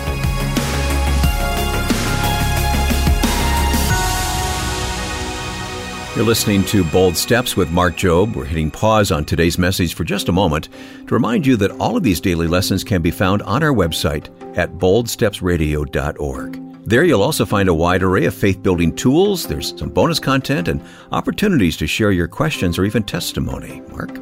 You're 6.15 6.23
listening 6.23 6.63
to 6.67 6.85
Bold 6.85 7.17
Steps 7.17 7.57
with 7.57 7.69
Mark 7.69 7.97
Jobe. 7.97 8.33
We're 8.33 8.45
hitting 8.45 8.71
pause 8.71 9.11
on 9.11 9.25
today's 9.25 9.57
message 9.57 9.93
for 9.93 10.05
just 10.05 10.29
a 10.29 10.31
moment 10.31 10.69
to 11.07 11.13
remind 11.13 11.45
you 11.45 11.57
that 11.57 11.71
all 11.71 11.97
of 11.97 12.03
these 12.03 12.21
daily 12.21 12.47
lessons 12.47 12.85
can 12.85 13.01
be 13.01 13.11
found 13.11 13.41
on 13.41 13.61
our 13.61 13.73
website 13.73 14.29
at 14.57 14.77
boldstepsradio.org. 14.77 16.64
There 16.85 17.03
you'll 17.03 17.23
also 17.23 17.45
find 17.45 17.67
a 17.67 17.73
wide 17.73 18.03
array 18.03 18.25
of 18.25 18.35
faith 18.35 18.61
building 18.61 18.95
tools. 18.95 19.47
There's 19.47 19.75
some 19.77 19.89
bonus 19.89 20.19
content 20.19 20.67
and 20.67 20.83
opportunities 21.11 21.77
to 21.77 21.87
share 21.87 22.11
your 22.11 22.27
questions 22.27 22.77
or 22.77 22.85
even 22.85 23.01
testimony. 23.01 23.81
Mark? 23.89 24.19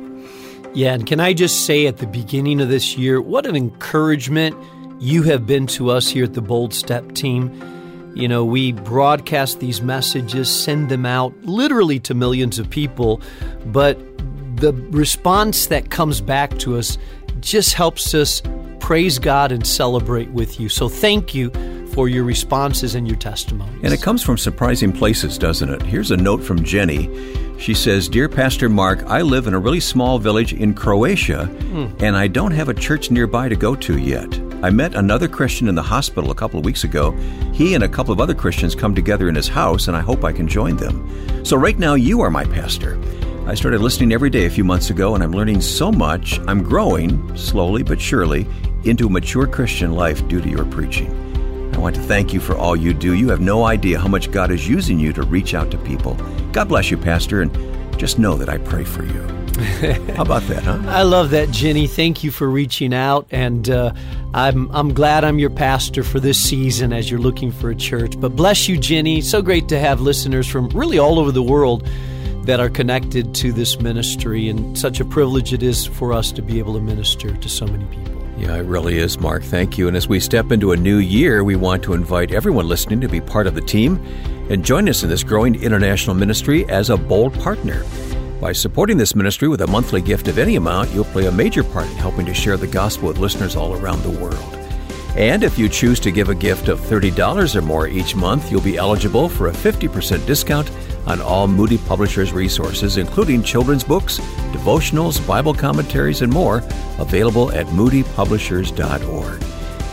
Yeah, 0.73 0.93
and 0.93 1.05
can 1.05 1.19
I 1.19 1.33
just 1.33 1.65
say 1.65 1.87
at 1.87 1.97
the 1.97 2.07
beginning 2.07 2.61
of 2.61 2.69
this 2.69 2.97
year, 2.97 3.21
what 3.21 3.45
an 3.45 3.57
encouragement 3.57 4.55
you 5.01 5.23
have 5.23 5.45
been 5.45 5.67
to 5.67 5.89
us 5.89 6.07
here 6.07 6.23
at 6.23 6.35
the 6.35 6.41
Bold 6.41 6.73
Step 6.73 7.11
team. 7.11 7.51
You 8.15 8.29
know, 8.29 8.45
we 8.45 8.71
broadcast 8.71 9.59
these 9.59 9.81
messages, 9.81 10.49
send 10.49 10.87
them 10.87 11.05
out 11.05 11.33
literally 11.43 11.99
to 11.99 12.13
millions 12.13 12.59
of 12.59 12.69
people, 12.69 13.21
but 13.65 13.99
the 14.55 14.71
response 14.91 15.67
that 15.67 15.89
comes 15.89 16.21
back 16.21 16.57
to 16.59 16.77
us 16.77 16.97
just 17.41 17.73
helps 17.73 18.13
us 18.13 18.41
praise 18.79 19.19
God 19.19 19.51
and 19.51 19.67
celebrate 19.67 20.29
with 20.31 20.61
you. 20.61 20.69
So 20.69 20.87
thank 20.87 21.35
you 21.35 21.51
for 21.93 22.09
your 22.09 22.23
responses 22.23 22.95
and 22.95 23.07
your 23.07 23.17
testimonies. 23.17 23.79
And 23.83 23.93
it 23.93 24.01
comes 24.01 24.23
from 24.23 24.37
surprising 24.37 24.91
places, 24.91 25.37
doesn't 25.37 25.69
it? 25.69 25.81
Here's 25.83 26.11
a 26.11 26.17
note 26.17 26.43
from 26.43 26.63
Jenny. 26.63 27.09
She 27.59 27.73
says, 27.73 28.09
Dear 28.09 28.27
Pastor 28.27 28.67
Mark, 28.67 29.03
I 29.03 29.21
live 29.21 29.47
in 29.47 29.53
a 29.53 29.59
really 29.59 29.79
small 29.79 30.19
village 30.19 30.53
in 30.53 30.73
Croatia, 30.73 31.47
mm. 31.49 32.01
and 32.01 32.15
I 32.15 32.27
don't 32.27 32.51
have 32.51 32.67
a 32.67 32.73
church 32.73 33.11
nearby 33.11 33.47
to 33.47 33.55
go 33.55 33.75
to 33.75 33.97
yet. 33.97 34.27
I 34.63 34.69
met 34.69 34.95
another 34.95 35.27
Christian 35.27 35.67
in 35.67 35.75
the 35.75 35.83
hospital 35.83 36.31
a 36.31 36.35
couple 36.35 36.57
of 36.57 36.65
weeks 36.65 36.83
ago. 36.83 37.11
He 37.53 37.75
and 37.75 37.83
a 37.83 37.89
couple 37.89 38.11
of 38.11 38.19
other 38.19 38.33
Christians 38.33 38.75
come 38.75 38.95
together 38.95 39.29
in 39.29 39.35
his 39.35 39.47
house, 39.47 39.87
and 39.87 39.95
I 39.95 40.01
hope 40.01 40.23
I 40.23 40.33
can 40.33 40.47
join 40.47 40.77
them. 40.77 41.45
So, 41.45 41.57
right 41.57 41.77
now, 41.77 41.93
you 41.93 42.21
are 42.21 42.31
my 42.31 42.45
pastor. 42.45 42.99
I 43.45 43.55
started 43.55 43.81
listening 43.81 44.13
every 44.13 44.29
day 44.29 44.45
a 44.45 44.49
few 44.49 44.63
months 44.63 44.89
ago, 44.89 45.15
and 45.15 45.23
I'm 45.23 45.33
learning 45.33 45.61
so 45.61 45.91
much. 45.91 46.39
I'm 46.47 46.63
growing, 46.63 47.35
slowly 47.37 47.83
but 47.83 47.99
surely, 47.99 48.47
into 48.83 49.07
a 49.07 49.09
mature 49.09 49.47
Christian 49.47 49.91
life 49.91 50.25
due 50.27 50.41
to 50.41 50.49
your 50.49 50.65
preaching. 50.65 51.32
I 51.73 51.77
want 51.77 51.95
to 51.95 52.01
thank 52.01 52.33
you 52.33 52.39
for 52.39 52.55
all 52.55 52.75
you 52.75 52.93
do. 52.93 53.13
You 53.13 53.29
have 53.29 53.41
no 53.41 53.65
idea 53.65 53.99
how 53.99 54.07
much 54.07 54.31
God 54.31 54.51
is 54.51 54.67
using 54.67 54.99
you 54.99 55.11
to 55.13 55.23
reach 55.23 55.53
out 55.53 55.71
to 55.71 55.77
people. 55.79 56.15
God 56.51 56.69
bless 56.69 56.91
you, 56.91 56.97
Pastor, 56.97 57.41
and 57.41 57.51
just 57.99 58.19
know 58.19 58.35
that 58.35 58.49
I 58.49 58.57
pray 58.59 58.83
for 58.83 59.03
you. 59.03 59.21
How 60.15 60.23
about 60.23 60.41
that, 60.43 60.63
huh? 60.63 60.81
I 60.87 61.03
love 61.03 61.29
that, 61.29 61.51
Jenny. 61.51 61.85
Thank 61.85 62.23
you 62.23 62.31
for 62.31 62.49
reaching 62.49 62.91
out, 62.91 63.27
and 63.29 63.69
uh, 63.69 63.93
I'm 64.33 64.71
I'm 64.71 64.93
glad 64.93 65.23
I'm 65.23 65.37
your 65.37 65.51
pastor 65.51 66.03
for 66.03 66.19
this 66.19 66.39
season 66.39 66.91
as 66.91 67.11
you're 67.11 67.19
looking 67.19 67.51
for 67.51 67.69
a 67.69 67.75
church. 67.75 68.19
But 68.19 68.35
bless 68.35 68.67
you, 68.67 68.79
Jenny. 68.79 69.21
So 69.21 69.43
great 69.43 69.67
to 69.69 69.79
have 69.79 70.01
listeners 70.01 70.47
from 70.47 70.69
really 70.69 70.97
all 70.97 71.19
over 71.19 71.31
the 71.31 71.43
world 71.43 71.87
that 72.45 72.59
are 72.59 72.69
connected 72.69 73.35
to 73.35 73.53
this 73.53 73.79
ministry, 73.79 74.49
and 74.49 74.75
such 74.77 74.99
a 74.99 75.05
privilege 75.05 75.53
it 75.53 75.61
is 75.61 75.85
for 75.85 76.13
us 76.13 76.31
to 76.31 76.41
be 76.41 76.57
able 76.57 76.73
to 76.73 76.81
minister 76.81 77.35
to 77.37 77.47
so 77.47 77.67
many 77.67 77.85
people. 77.85 78.02
Yeah, 78.37 78.55
it 78.55 78.65
really 78.65 78.97
is, 78.97 79.19
Mark. 79.19 79.43
Thank 79.43 79.77
you. 79.77 79.87
And 79.87 79.95
as 79.95 80.07
we 80.07 80.19
step 80.19 80.51
into 80.51 80.71
a 80.71 80.77
new 80.77 80.97
year, 80.97 81.43
we 81.43 81.55
want 81.55 81.83
to 81.83 81.93
invite 81.93 82.31
everyone 82.31 82.67
listening 82.67 82.99
to 83.01 83.07
be 83.07 83.21
part 83.21 83.47
of 83.47 83.55
the 83.55 83.61
team 83.61 84.03
and 84.49 84.65
join 84.65 84.89
us 84.89 85.03
in 85.03 85.09
this 85.09 85.23
growing 85.23 85.55
international 85.61 86.15
ministry 86.15 86.67
as 86.67 86.89
a 86.89 86.97
bold 86.97 87.33
partner. 87.39 87.83
By 88.41 88.51
supporting 88.51 88.97
this 88.97 89.15
ministry 89.15 89.47
with 89.47 89.61
a 89.61 89.67
monthly 89.67 90.01
gift 90.01 90.27
of 90.27 90.37
any 90.37 90.55
amount, 90.55 90.91
you'll 90.91 91.05
play 91.05 91.27
a 91.27 91.31
major 91.31 91.63
part 91.63 91.85
in 91.85 91.95
helping 91.95 92.25
to 92.25 92.33
share 92.33 92.57
the 92.57 92.67
gospel 92.67 93.07
with 93.07 93.19
listeners 93.19 93.55
all 93.55 93.73
around 93.73 94.01
the 94.01 94.19
world. 94.19 94.59
And 95.15 95.43
if 95.43 95.59
you 95.59 95.69
choose 95.69 95.99
to 96.01 96.11
give 96.11 96.29
a 96.29 96.35
gift 96.35 96.67
of 96.67 96.79
$30 96.79 97.55
or 97.55 97.61
more 97.61 97.87
each 97.87 98.15
month, 98.15 98.51
you'll 98.51 98.61
be 98.61 98.77
eligible 98.77 99.29
for 99.29 99.47
a 99.47 99.53
50% 99.53 100.25
discount 100.25 100.69
on 101.05 101.21
all 101.21 101.47
Moody 101.47 101.77
Publishers 101.77 102.33
resources, 102.33 102.97
including 102.97 103.43
children's 103.43 103.83
books, 103.83 104.19
devotionals, 104.51 105.25
Bible 105.27 105.53
commentaries, 105.53 106.21
and 106.21 106.31
more, 106.31 106.63
available 106.99 107.51
at 107.51 107.67
moodypublishers.org. 107.67 109.43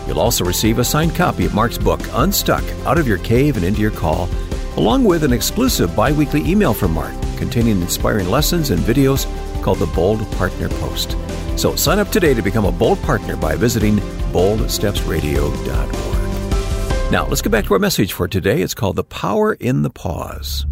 You'll 0.06 0.20
also 0.20 0.44
receive 0.44 0.78
a 0.78 0.84
signed 0.84 1.14
copy 1.14 1.44
of 1.44 1.54
Mark's 1.54 1.78
book, 1.78 2.00
Unstuck 2.12 2.64
Out 2.86 2.98
of 2.98 3.06
Your 3.06 3.18
Cave 3.18 3.56
and 3.56 3.64
Into 3.64 3.80
Your 3.80 3.90
Call, 3.90 4.28
along 4.76 5.04
with 5.04 5.24
an 5.24 5.32
exclusive 5.32 5.94
bi 5.94 6.12
weekly 6.12 6.48
email 6.48 6.74
from 6.74 6.92
Mark 6.92 7.14
containing 7.40 7.80
inspiring 7.80 8.28
lessons 8.28 8.70
and 8.70 8.80
videos 8.82 9.24
called 9.62 9.78
the 9.78 9.86
Bold 9.86 10.30
Partner 10.32 10.68
Post. 10.68 11.16
So 11.56 11.74
sign 11.74 11.98
up 11.98 12.10
today 12.10 12.34
to 12.34 12.42
become 12.42 12.66
a 12.66 12.72
Bold 12.72 13.02
Partner 13.02 13.36
by 13.36 13.56
visiting 13.56 13.96
boldstepsradio.org. 14.32 17.10
Now, 17.10 17.26
let's 17.26 17.42
get 17.42 17.50
back 17.50 17.64
to 17.64 17.74
our 17.74 17.80
message 17.80 18.12
for 18.12 18.28
today. 18.28 18.62
It's 18.62 18.74
called 18.74 18.96
The 18.96 19.04
Power 19.04 19.54
in 19.54 19.82
the 19.82 19.90
Pause. 19.90 20.66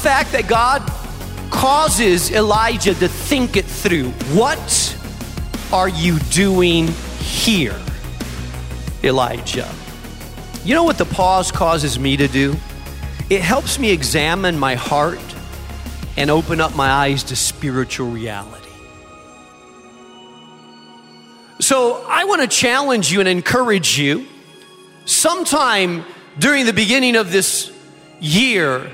Fact 0.00 0.32
that 0.32 0.48
God 0.48 0.80
causes 1.50 2.30
Elijah 2.30 2.94
to 2.94 3.06
think 3.06 3.58
it 3.58 3.66
through. 3.66 4.08
What 4.32 4.96
are 5.74 5.90
you 5.90 6.18
doing 6.30 6.88
here, 7.18 7.78
Elijah? 9.04 9.70
You 10.64 10.74
know 10.74 10.84
what 10.84 10.96
the 10.96 11.04
pause 11.04 11.52
causes 11.52 11.98
me 11.98 12.16
to 12.16 12.28
do? 12.28 12.56
It 13.28 13.42
helps 13.42 13.78
me 13.78 13.90
examine 13.90 14.58
my 14.58 14.74
heart 14.74 15.20
and 16.16 16.30
open 16.30 16.62
up 16.62 16.74
my 16.74 16.88
eyes 16.88 17.22
to 17.24 17.36
spiritual 17.36 18.08
reality. 18.08 18.70
So 21.58 22.06
I 22.08 22.24
want 22.24 22.40
to 22.40 22.48
challenge 22.48 23.12
you 23.12 23.20
and 23.20 23.28
encourage 23.28 23.98
you 23.98 24.26
sometime 25.04 26.06
during 26.38 26.64
the 26.64 26.72
beginning 26.72 27.16
of 27.16 27.32
this 27.32 27.70
year 28.18 28.90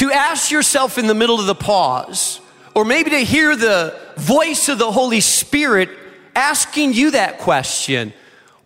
to 0.00 0.10
ask 0.10 0.50
yourself 0.50 0.96
in 0.96 1.06
the 1.06 1.14
middle 1.14 1.38
of 1.38 1.44
the 1.44 1.54
pause, 1.54 2.40
or 2.74 2.86
maybe 2.86 3.10
to 3.10 3.18
hear 3.18 3.54
the 3.54 3.94
voice 4.16 4.70
of 4.70 4.78
the 4.78 4.90
Holy 4.90 5.20
Spirit 5.20 5.90
asking 6.34 6.94
you 6.94 7.10
that 7.10 7.38
question 7.38 8.14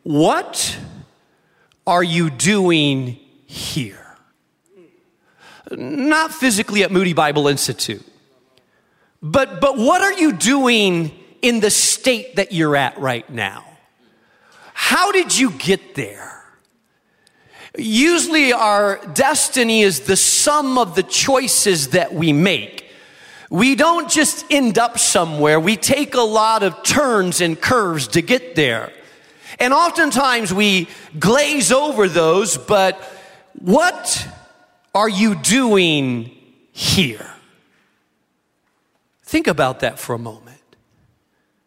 What 0.05 0.79
are 1.89 2.05
you 2.05 2.31
doing 2.31 3.19
here? 3.47 4.17
Not 5.73 6.33
physically 6.33 6.85
at 6.85 6.93
Moody 6.93 7.15
Bible 7.15 7.49
Institute, 7.49 8.07
but, 9.21 9.61
but 9.61 9.77
what 9.77 10.03
are 10.03 10.13
you 10.13 10.35
doing 10.35 11.11
in 11.43 11.59
the 11.59 11.71
state 11.71 12.37
that 12.37 12.53
you're 12.53 12.77
at 12.77 12.97
right 13.01 13.29
now? 13.29 13.65
How 14.73 15.11
did 15.11 15.37
you 15.37 15.51
get 15.51 15.97
there? 15.97 16.44
Usually, 17.77 18.53
our 18.53 19.01
destiny 19.15 19.83
is 19.83 20.01
the 20.01 20.17
sum 20.17 20.79
of 20.79 20.95
the 20.95 21.03
choices 21.03 21.89
that 21.89 22.15
we 22.15 22.33
make. 22.33 22.89
We 23.51 23.75
don't 23.75 24.11
just 24.11 24.45
end 24.51 24.79
up 24.79 24.99
somewhere, 24.99 25.61
we 25.61 25.77
take 25.77 26.15
a 26.15 26.21
lot 26.21 26.63
of 26.63 26.83
turns 26.83 27.41
and 27.41 27.61
curves 27.61 28.09
to 28.09 28.23
get 28.23 28.55
there. 28.55 28.93
And 29.59 29.73
oftentimes 29.73 30.53
we 30.53 30.89
glaze 31.19 31.71
over 31.71 32.09
those, 32.09 32.57
but 32.57 33.01
what 33.61 34.27
are 34.95 35.09
you 35.09 35.35
doing 35.35 36.31
here? 36.73 37.31
Think 39.23 39.47
about 39.47 39.81
that 39.81 39.99
for 39.99 40.15
a 40.15 40.19
moment. 40.19 40.61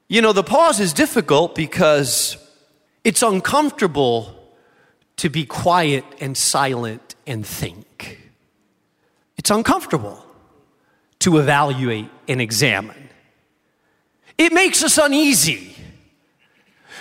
You 0.08 0.22
know, 0.22 0.34
the 0.34 0.44
pause 0.44 0.80
is 0.80 0.94
difficult 0.94 1.54
because 1.56 2.38
it's 3.04 3.22
uncomfortable 3.22 4.38
to 5.18 5.30
be 5.30 5.46
quiet 5.46 6.06
and 6.20 6.38
silent 6.38 7.16
and 7.26 7.46
think. 7.46 8.32
It's 9.38 9.52
uncomfortable 9.52 10.24
to 11.20 11.38
evaluate 11.38 12.10
and 12.28 12.42
examine. 12.42 13.10
It 14.38 14.54
makes 14.54 14.84
us 14.84 14.98
uneasy. 14.98 15.76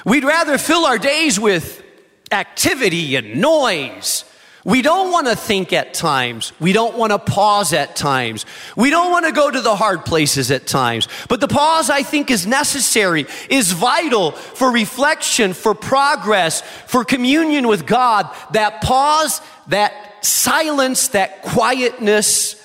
We'd 0.04 0.24
rather 0.24 0.58
fill 0.58 0.86
our 0.86 0.98
days 0.98 1.38
with 1.38 1.82
activity 2.30 3.16
and 3.16 3.40
noise 3.40 4.24
we 4.66 4.82
don't 4.82 5.12
want 5.12 5.28
to 5.28 5.36
think 5.36 5.72
at 5.72 5.94
times. 5.94 6.52
We 6.58 6.72
don't 6.72 6.98
want 6.98 7.12
to 7.12 7.20
pause 7.20 7.72
at 7.72 7.94
times. 7.94 8.44
We 8.74 8.90
don't 8.90 9.12
want 9.12 9.24
to 9.24 9.30
go 9.30 9.48
to 9.48 9.60
the 9.60 9.76
hard 9.76 10.04
places 10.04 10.50
at 10.50 10.66
times. 10.66 11.06
But 11.28 11.38
the 11.38 11.46
pause, 11.46 11.88
I 11.88 12.02
think, 12.02 12.32
is 12.32 12.48
necessary, 12.48 13.26
is 13.48 13.70
vital 13.70 14.32
for 14.32 14.72
reflection, 14.72 15.52
for 15.52 15.72
progress, 15.72 16.62
for 16.88 17.04
communion 17.04 17.68
with 17.68 17.86
God. 17.86 18.28
That 18.54 18.82
pause, 18.82 19.40
that 19.68 20.24
silence, 20.26 21.08
that 21.08 21.42
quietness. 21.42 22.60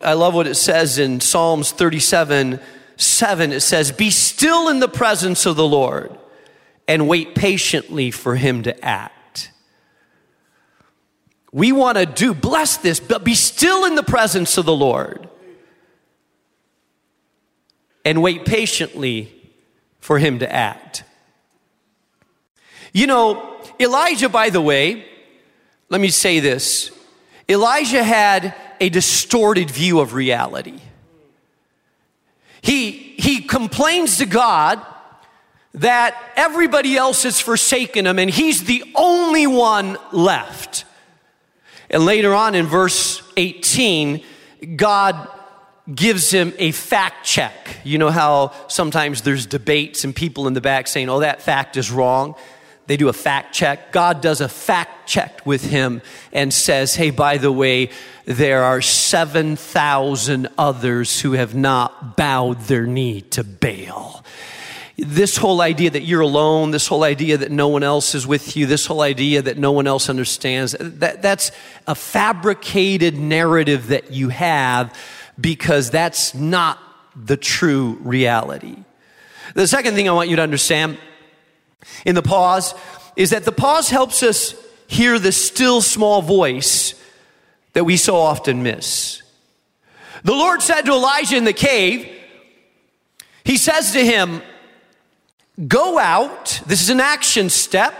I 0.00 0.14
love 0.14 0.32
what 0.32 0.46
it 0.46 0.54
says 0.54 0.98
in 0.98 1.20
Psalms 1.20 1.72
37 1.72 2.58
7. 2.96 3.52
It 3.52 3.60
says, 3.60 3.92
Be 3.92 4.10
still 4.10 4.70
in 4.70 4.80
the 4.80 4.88
presence 4.88 5.44
of 5.44 5.56
the 5.56 5.68
Lord 5.68 6.18
and 6.88 7.06
wait 7.06 7.34
patiently 7.34 8.10
for 8.10 8.34
him 8.34 8.62
to 8.62 8.82
act. 8.82 9.19
We 11.52 11.72
want 11.72 11.98
to 11.98 12.06
do, 12.06 12.32
bless 12.32 12.76
this, 12.76 13.00
but 13.00 13.24
be 13.24 13.34
still 13.34 13.84
in 13.84 13.96
the 13.96 14.02
presence 14.02 14.56
of 14.56 14.64
the 14.64 14.74
Lord 14.74 15.28
and 18.04 18.22
wait 18.22 18.44
patiently 18.44 19.32
for 19.98 20.18
him 20.18 20.38
to 20.38 20.52
act. 20.52 21.04
You 22.92 23.06
know, 23.06 23.56
Elijah, 23.78 24.28
by 24.28 24.50
the 24.50 24.60
way, 24.60 25.04
let 25.88 26.00
me 26.00 26.08
say 26.08 26.40
this 26.40 26.92
Elijah 27.48 28.04
had 28.04 28.54
a 28.80 28.88
distorted 28.88 29.70
view 29.70 30.00
of 30.00 30.14
reality. 30.14 30.78
He, 32.62 32.90
he 32.90 33.42
complains 33.42 34.18
to 34.18 34.26
God 34.26 34.84
that 35.74 36.16
everybody 36.36 36.96
else 36.96 37.22
has 37.22 37.40
forsaken 37.40 38.06
him 38.06 38.18
and 38.18 38.30
he's 38.30 38.64
the 38.64 38.84
only 38.94 39.46
one 39.46 39.96
left. 40.12 40.84
And 41.90 42.04
later 42.04 42.32
on 42.34 42.54
in 42.54 42.66
verse 42.66 43.22
18, 43.36 44.22
God 44.76 45.28
gives 45.92 46.30
him 46.30 46.52
a 46.58 46.70
fact 46.70 47.26
check. 47.26 47.78
You 47.84 47.98
know 47.98 48.10
how 48.10 48.52
sometimes 48.68 49.22
there's 49.22 49.46
debates 49.46 50.04
and 50.04 50.14
people 50.14 50.46
in 50.46 50.54
the 50.54 50.60
back 50.60 50.86
saying, 50.86 51.08
oh, 51.08 51.20
that 51.20 51.42
fact 51.42 51.76
is 51.76 51.90
wrong. 51.90 52.36
They 52.86 52.96
do 52.96 53.08
a 53.08 53.12
fact 53.12 53.54
check. 53.54 53.92
God 53.92 54.20
does 54.20 54.40
a 54.40 54.48
fact 54.48 55.08
check 55.08 55.44
with 55.44 55.68
him 55.68 56.02
and 56.32 56.52
says, 56.52 56.94
hey, 56.94 57.10
by 57.10 57.38
the 57.38 57.52
way, 57.52 57.90
there 58.24 58.62
are 58.62 58.80
7,000 58.80 60.48
others 60.58 61.20
who 61.20 61.32
have 61.32 61.54
not 61.54 62.16
bowed 62.16 62.60
their 62.62 62.86
knee 62.86 63.20
to 63.22 63.44
Baal 63.44 64.24
this 65.06 65.36
whole 65.36 65.60
idea 65.60 65.90
that 65.90 66.02
you're 66.02 66.20
alone, 66.20 66.70
this 66.70 66.86
whole 66.86 67.04
idea 67.04 67.38
that 67.38 67.50
no 67.50 67.68
one 67.68 67.82
else 67.82 68.14
is 68.14 68.26
with 68.26 68.56
you, 68.56 68.66
this 68.66 68.86
whole 68.86 69.00
idea 69.00 69.42
that 69.42 69.56
no 69.56 69.72
one 69.72 69.86
else 69.86 70.08
understands, 70.08 70.76
that, 70.78 71.22
that's 71.22 71.52
a 71.86 71.94
fabricated 71.94 73.16
narrative 73.16 73.88
that 73.88 74.12
you 74.12 74.28
have 74.28 74.96
because 75.40 75.90
that's 75.90 76.34
not 76.34 76.78
the 77.16 77.36
true 77.36 77.98
reality. 78.02 78.76
The 79.54 79.66
second 79.66 79.94
thing 79.94 80.08
I 80.08 80.12
want 80.12 80.28
you 80.28 80.36
to 80.36 80.42
understand 80.42 80.98
in 82.04 82.14
the 82.14 82.22
pause 82.22 82.74
is 83.16 83.30
that 83.30 83.44
the 83.44 83.52
pause 83.52 83.88
helps 83.90 84.22
us 84.22 84.54
hear 84.86 85.18
the 85.18 85.32
still 85.32 85.80
small 85.80 86.22
voice 86.22 86.94
that 87.72 87.84
we 87.84 87.96
so 87.96 88.16
often 88.16 88.62
miss. 88.62 89.22
The 90.24 90.32
Lord 90.32 90.62
said 90.62 90.82
to 90.82 90.92
Elijah 90.92 91.36
in 91.36 91.44
the 91.44 91.52
cave, 91.52 92.08
He 93.44 93.56
says 93.56 93.92
to 93.92 94.04
him, 94.04 94.42
Go 95.66 95.98
out. 95.98 96.60
This 96.66 96.80
is 96.80 96.90
an 96.90 97.00
action 97.00 97.50
step. 97.50 97.94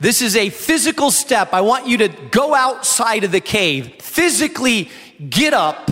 This 0.00 0.22
is 0.22 0.36
a 0.36 0.50
physical 0.50 1.10
step. 1.10 1.52
I 1.52 1.60
want 1.60 1.86
you 1.86 1.98
to 1.98 2.08
go 2.08 2.54
outside 2.54 3.24
of 3.24 3.32
the 3.32 3.40
cave, 3.40 4.00
physically 4.00 4.90
get 5.28 5.52
up. 5.52 5.90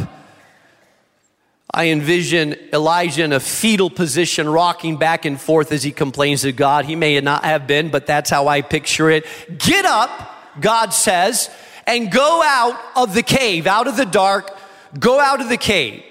I 1.72 1.88
envision 1.88 2.56
Elijah 2.72 3.24
in 3.24 3.34
a 3.34 3.40
fetal 3.40 3.90
position, 3.90 4.48
rocking 4.48 4.96
back 4.96 5.26
and 5.26 5.38
forth 5.38 5.70
as 5.70 5.82
he 5.82 5.92
complains 5.92 6.42
to 6.42 6.52
God. 6.52 6.86
He 6.86 6.96
may 6.96 7.20
not 7.20 7.44
have 7.44 7.66
been, 7.66 7.90
but 7.90 8.06
that's 8.06 8.30
how 8.30 8.48
I 8.48 8.62
picture 8.62 9.10
it. 9.10 9.26
Get 9.58 9.84
up, 9.84 10.10
God 10.60 10.94
says, 10.94 11.50
and 11.86 12.10
go 12.10 12.42
out 12.42 12.80
of 12.96 13.14
the 13.14 13.22
cave, 13.22 13.66
out 13.66 13.86
of 13.86 13.98
the 13.98 14.06
dark, 14.06 14.56
go 14.98 15.20
out 15.20 15.42
of 15.42 15.50
the 15.50 15.58
cave 15.58 16.02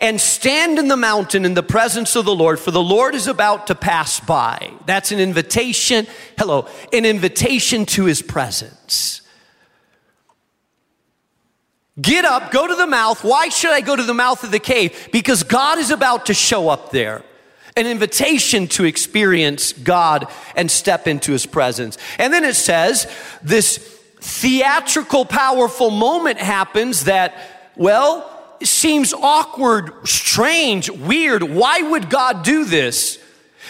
and 0.00 0.20
stand 0.20 0.78
in 0.78 0.88
the 0.88 0.96
mountain 0.96 1.44
in 1.44 1.54
the 1.54 1.62
presence 1.62 2.16
of 2.16 2.24
the 2.24 2.34
Lord, 2.34 2.58
for 2.58 2.70
the 2.70 2.82
Lord 2.82 3.14
is 3.14 3.26
about 3.26 3.66
to 3.66 3.74
pass 3.74 4.20
by. 4.20 4.72
That's 4.86 5.12
an 5.12 5.20
invitation. 5.20 6.06
Hello, 6.38 6.66
an 6.92 7.04
invitation 7.04 7.86
to 7.86 8.04
his 8.04 8.22
presence. 8.22 9.22
Get 12.00 12.24
up, 12.24 12.52
go 12.52 12.66
to 12.66 12.74
the 12.74 12.86
mouth. 12.86 13.22
Why 13.22 13.48
should 13.48 13.72
I 13.72 13.82
go 13.82 13.94
to 13.94 14.02
the 14.02 14.14
mouth 14.14 14.42
of 14.44 14.50
the 14.50 14.58
cave? 14.58 15.08
Because 15.12 15.42
God 15.42 15.78
is 15.78 15.90
about 15.90 16.26
to 16.26 16.34
show 16.34 16.68
up 16.68 16.90
there. 16.90 17.22
An 17.76 17.86
invitation 17.86 18.66
to 18.68 18.84
experience 18.84 19.72
God 19.72 20.26
and 20.56 20.70
step 20.70 21.06
into 21.06 21.32
his 21.32 21.46
presence. 21.46 21.98
And 22.18 22.32
then 22.32 22.44
it 22.44 22.56
says, 22.56 23.10
this 23.42 23.78
theatrical, 24.20 25.24
powerful 25.24 25.90
moment 25.90 26.38
happens 26.38 27.04
that, 27.04 27.34
well, 27.76 28.41
seems 28.66 29.12
awkward, 29.12 29.92
strange, 30.06 30.90
weird. 30.90 31.42
Why 31.42 31.82
would 31.82 32.10
God 32.10 32.44
do 32.44 32.64
this? 32.64 33.18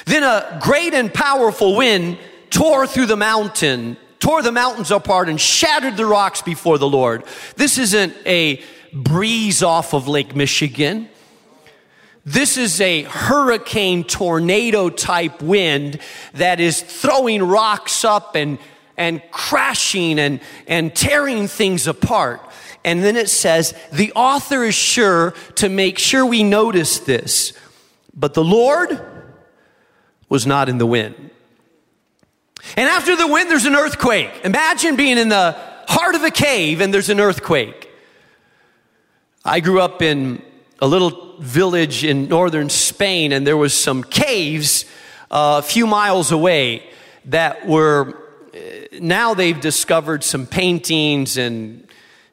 Then 0.04 0.22
a 0.22 0.60
great 0.62 0.94
and 0.94 1.12
powerful 1.12 1.76
wind 1.76 2.18
tore 2.50 2.86
through 2.86 3.06
the 3.06 3.16
mountain, 3.16 3.96
tore 4.18 4.42
the 4.42 4.52
mountains 4.52 4.90
apart, 4.90 5.28
and 5.28 5.40
shattered 5.40 5.96
the 5.96 6.06
rocks 6.06 6.42
before 6.42 6.78
the 6.78 6.88
Lord. 6.88 7.24
This 7.56 7.78
isn't 7.78 8.14
a 8.26 8.62
breeze 8.92 9.62
off 9.62 9.94
of 9.94 10.08
Lake 10.08 10.36
Michigan. 10.36 11.08
This 12.24 12.56
is 12.56 12.80
a 12.80 13.02
hurricane 13.02 14.04
tornado 14.04 14.90
type 14.90 15.42
wind 15.42 15.98
that 16.34 16.60
is 16.60 16.80
throwing 16.80 17.42
rocks 17.42 18.04
up 18.04 18.36
and, 18.36 18.58
and 18.96 19.20
crashing 19.32 20.20
and, 20.20 20.40
and 20.68 20.94
tearing 20.94 21.48
things 21.48 21.88
apart. 21.88 22.40
And 22.84 23.02
then 23.02 23.16
it 23.16 23.28
says, 23.28 23.74
the 23.92 24.12
author 24.12 24.64
is 24.64 24.74
sure 24.74 25.34
to 25.56 25.68
make 25.68 25.98
sure 25.98 26.26
we 26.26 26.42
notice 26.42 26.98
this. 26.98 27.52
But 28.14 28.34
the 28.34 28.44
Lord 28.44 29.00
was 30.28 30.46
not 30.46 30.68
in 30.68 30.78
the 30.78 30.86
wind. 30.86 31.30
And 32.76 32.88
after 32.88 33.16
the 33.16 33.26
wind, 33.26 33.50
there's 33.50 33.66
an 33.66 33.76
earthquake. 33.76 34.30
Imagine 34.44 34.96
being 34.96 35.18
in 35.18 35.28
the 35.28 35.56
heart 35.88 36.14
of 36.14 36.22
a 36.22 36.30
cave 36.30 36.80
and 36.80 36.92
there's 36.92 37.10
an 37.10 37.20
earthquake. 37.20 37.90
I 39.44 39.60
grew 39.60 39.80
up 39.80 40.02
in 40.02 40.42
a 40.80 40.86
little 40.86 41.36
village 41.40 42.04
in 42.04 42.28
northern 42.28 42.68
Spain, 42.68 43.32
and 43.32 43.46
there 43.46 43.56
was 43.56 43.74
some 43.74 44.02
caves 44.02 44.84
uh, 45.30 45.60
a 45.64 45.66
few 45.66 45.86
miles 45.86 46.30
away 46.30 46.84
that 47.26 47.66
were 47.66 48.16
uh, 48.54 48.58
now 49.00 49.34
they've 49.34 49.60
discovered 49.60 50.22
some 50.22 50.46
paintings 50.46 51.36
and 51.36 51.86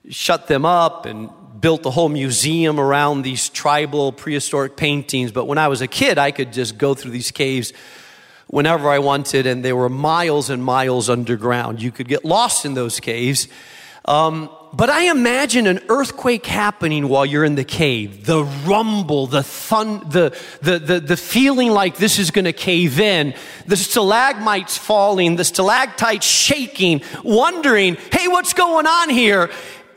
shut 0.07 0.47
them 0.47 0.65
up 0.65 1.05
and 1.05 1.29
built 1.59 1.85
a 1.85 1.89
whole 1.89 2.09
museum 2.09 2.79
around 2.79 3.23
these 3.23 3.49
tribal 3.49 4.11
prehistoric 4.11 4.77
paintings. 4.77 5.31
But 5.31 5.45
when 5.45 5.57
I 5.57 5.67
was 5.67 5.81
a 5.81 5.87
kid, 5.87 6.17
I 6.17 6.31
could 6.31 6.53
just 6.53 6.77
go 6.77 6.93
through 6.93 7.11
these 7.11 7.31
caves 7.31 7.73
whenever 8.47 8.89
I 8.89 8.99
wanted, 8.99 9.45
and 9.45 9.63
they 9.63 9.73
were 9.73 9.89
miles 9.89 10.49
and 10.49 10.63
miles 10.63 11.09
underground. 11.09 11.81
You 11.81 11.91
could 11.91 12.07
get 12.07 12.25
lost 12.25 12.65
in 12.65 12.73
those 12.73 12.99
caves. 12.99 13.47
Um, 14.05 14.49
but 14.71 14.89
I 14.89 15.09
imagine 15.09 15.67
an 15.67 15.81
earthquake 15.89 16.45
happening 16.45 17.09
while 17.09 17.25
you're 17.25 17.43
in 17.43 17.55
the 17.55 17.63
cave. 17.63 18.25
The 18.25 18.43
rumble, 18.43 19.27
the 19.27 19.43
thun, 19.43 19.99
the, 20.09 20.37
the, 20.61 20.79
the, 20.79 20.99
the 20.99 21.17
feeling 21.17 21.71
like 21.71 21.97
this 21.97 22.19
is 22.19 22.31
going 22.31 22.45
to 22.45 22.53
cave 22.53 22.99
in, 22.99 23.33
the 23.65 23.75
stalagmites 23.75 24.77
falling, 24.77 25.35
the 25.35 25.43
stalactites 25.43 26.25
shaking, 26.25 27.01
wondering, 27.23 27.97
hey, 28.11 28.27
what's 28.27 28.53
going 28.53 28.85
on 28.85 29.09
here? 29.09 29.49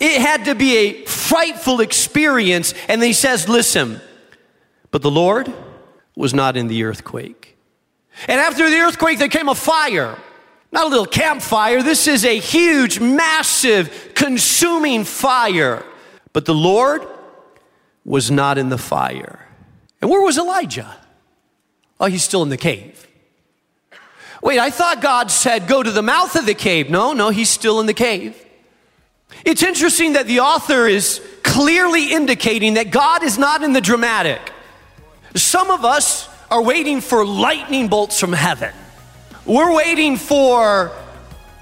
It 0.02 0.20
had 0.20 0.46
to 0.46 0.56
be 0.56 0.76
a 0.76 1.04
frightful 1.04 1.80
experience. 1.80 2.74
And 2.88 3.00
he 3.00 3.12
says, 3.12 3.48
listen, 3.48 4.00
but 4.90 5.00
the 5.00 5.12
Lord 5.12 5.52
was 6.16 6.34
not 6.34 6.56
in 6.56 6.66
the 6.66 6.82
earthquake. 6.82 7.56
And 8.26 8.40
after 8.40 8.68
the 8.68 8.78
earthquake, 8.78 9.20
there 9.20 9.28
came 9.28 9.48
a 9.48 9.54
fire. 9.54 10.18
Not 10.72 10.86
a 10.86 10.88
little 10.88 11.06
campfire. 11.06 11.84
This 11.84 12.08
is 12.08 12.24
a 12.24 12.36
huge, 12.36 12.98
massive, 12.98 14.12
consuming 14.16 15.04
fire. 15.04 15.84
But 16.32 16.46
the 16.46 16.54
Lord 16.54 17.06
was 18.04 18.28
not 18.28 18.58
in 18.58 18.70
the 18.70 18.78
fire. 18.78 19.46
And 20.00 20.10
where 20.10 20.20
was 20.20 20.36
Elijah? 20.36 20.96
Oh, 22.00 22.06
he's 22.06 22.24
still 22.24 22.42
in 22.42 22.48
the 22.48 22.56
cave. 22.56 23.06
Wait, 24.42 24.58
I 24.58 24.70
thought 24.70 25.00
God 25.00 25.30
said 25.30 25.68
go 25.68 25.80
to 25.80 25.92
the 25.92 26.02
mouth 26.02 26.34
of 26.34 26.44
the 26.44 26.54
cave. 26.54 26.90
No, 26.90 27.12
no, 27.12 27.28
he's 27.28 27.50
still 27.50 27.78
in 27.78 27.86
the 27.86 27.94
cave. 27.94 28.36
It's 29.44 29.62
interesting 29.62 30.14
that 30.14 30.26
the 30.26 30.40
author 30.40 30.86
is 30.86 31.20
clearly 31.42 32.12
indicating 32.12 32.74
that 32.74 32.90
God 32.90 33.22
is 33.22 33.38
not 33.38 33.62
in 33.62 33.72
the 33.72 33.80
dramatic. 33.80 34.40
Some 35.34 35.70
of 35.70 35.84
us 35.84 36.28
are 36.50 36.62
waiting 36.62 37.00
for 37.00 37.24
lightning 37.24 37.88
bolts 37.88 38.20
from 38.20 38.32
heaven. 38.32 38.72
We're 39.44 39.74
waiting 39.74 40.16
for 40.16 40.92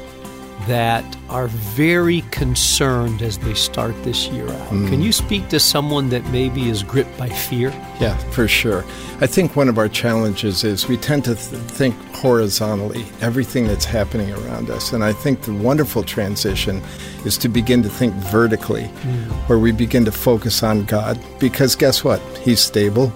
that 0.67 1.17
are 1.29 1.47
very 1.49 2.23
concerned 2.33 3.23
as 3.23 3.39
they 3.39 3.55
start 3.55 3.95
this 4.03 4.29
year 4.29 4.49
out. 4.49 4.69
Mm. 4.71 4.89
Can 4.89 5.01
you 5.01 5.13
speak 5.13 5.49
to 5.49 5.61
someone 5.61 6.09
that 6.09 6.25
maybe 6.31 6.69
is 6.69 6.83
gripped 6.83 7.17
by 7.17 7.29
fear? 7.29 7.71
Yeah, 8.01 8.17
for 8.31 8.49
sure. 8.49 8.85
I 9.21 9.27
think 9.27 9.55
one 9.55 9.69
of 9.69 9.79
our 9.79 9.89
challenges 9.89 10.65
is 10.65 10.89
we 10.89 10.97
tend 10.97 11.25
to 11.25 11.35
th- 11.35 11.61
think 11.63 11.95
horizontally, 12.15 13.07
everything 13.21 13.67
that's 13.67 13.85
happening 13.85 14.33
around 14.33 14.71
us. 14.71 14.93
And 14.93 15.05
I 15.05 15.13
think 15.13 15.43
the 15.43 15.53
wonderful 15.53 16.03
transition 16.03 16.83
is 17.25 17.39
to 17.39 17.49
begin 17.49 17.83
to 17.83 17.89
think 17.89 18.13
vertically, 18.15 18.85
mm. 18.85 19.31
where 19.49 19.59
we 19.59 19.73
begin 19.73 20.05
to 20.05 20.13
focus 20.13 20.63
on 20.63 20.85
God. 20.85 21.19
Because 21.39 21.77
guess 21.77 22.03
what? 22.03 22.21
He's 22.39 22.61
stable, 22.61 23.13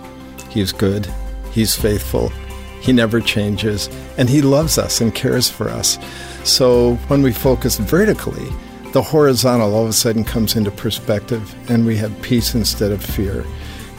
He's 0.50 0.72
good, 0.72 1.08
He's 1.52 1.74
faithful, 1.74 2.32
He 2.80 2.92
never 2.92 3.20
changes, 3.20 3.88
and 4.16 4.28
He 4.28 4.42
loves 4.42 4.78
us 4.78 5.00
and 5.00 5.14
cares 5.14 5.48
for 5.48 5.68
us. 5.68 5.98
So 6.44 6.94
when 7.08 7.22
we 7.22 7.32
focus 7.32 7.76
vertically, 7.76 8.48
the 8.92 9.02
horizontal 9.02 9.74
all 9.74 9.84
of 9.84 9.90
a 9.90 9.92
sudden 9.92 10.24
comes 10.24 10.56
into 10.56 10.70
perspective, 10.70 11.54
and 11.70 11.86
we 11.86 11.96
have 11.96 12.22
peace 12.22 12.54
instead 12.54 12.90
of 12.90 13.04
fear, 13.04 13.44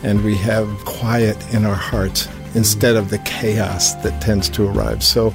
and 0.03 0.23
we 0.23 0.35
have 0.37 0.67
quiet 0.85 1.37
in 1.53 1.65
our 1.65 1.75
hearts 1.75 2.27
instead 2.55 2.95
of 2.95 3.09
the 3.09 3.19
chaos 3.19 3.93
that 4.03 4.21
tends 4.21 4.49
to 4.49 4.67
arrive. 4.67 5.03
So 5.03 5.29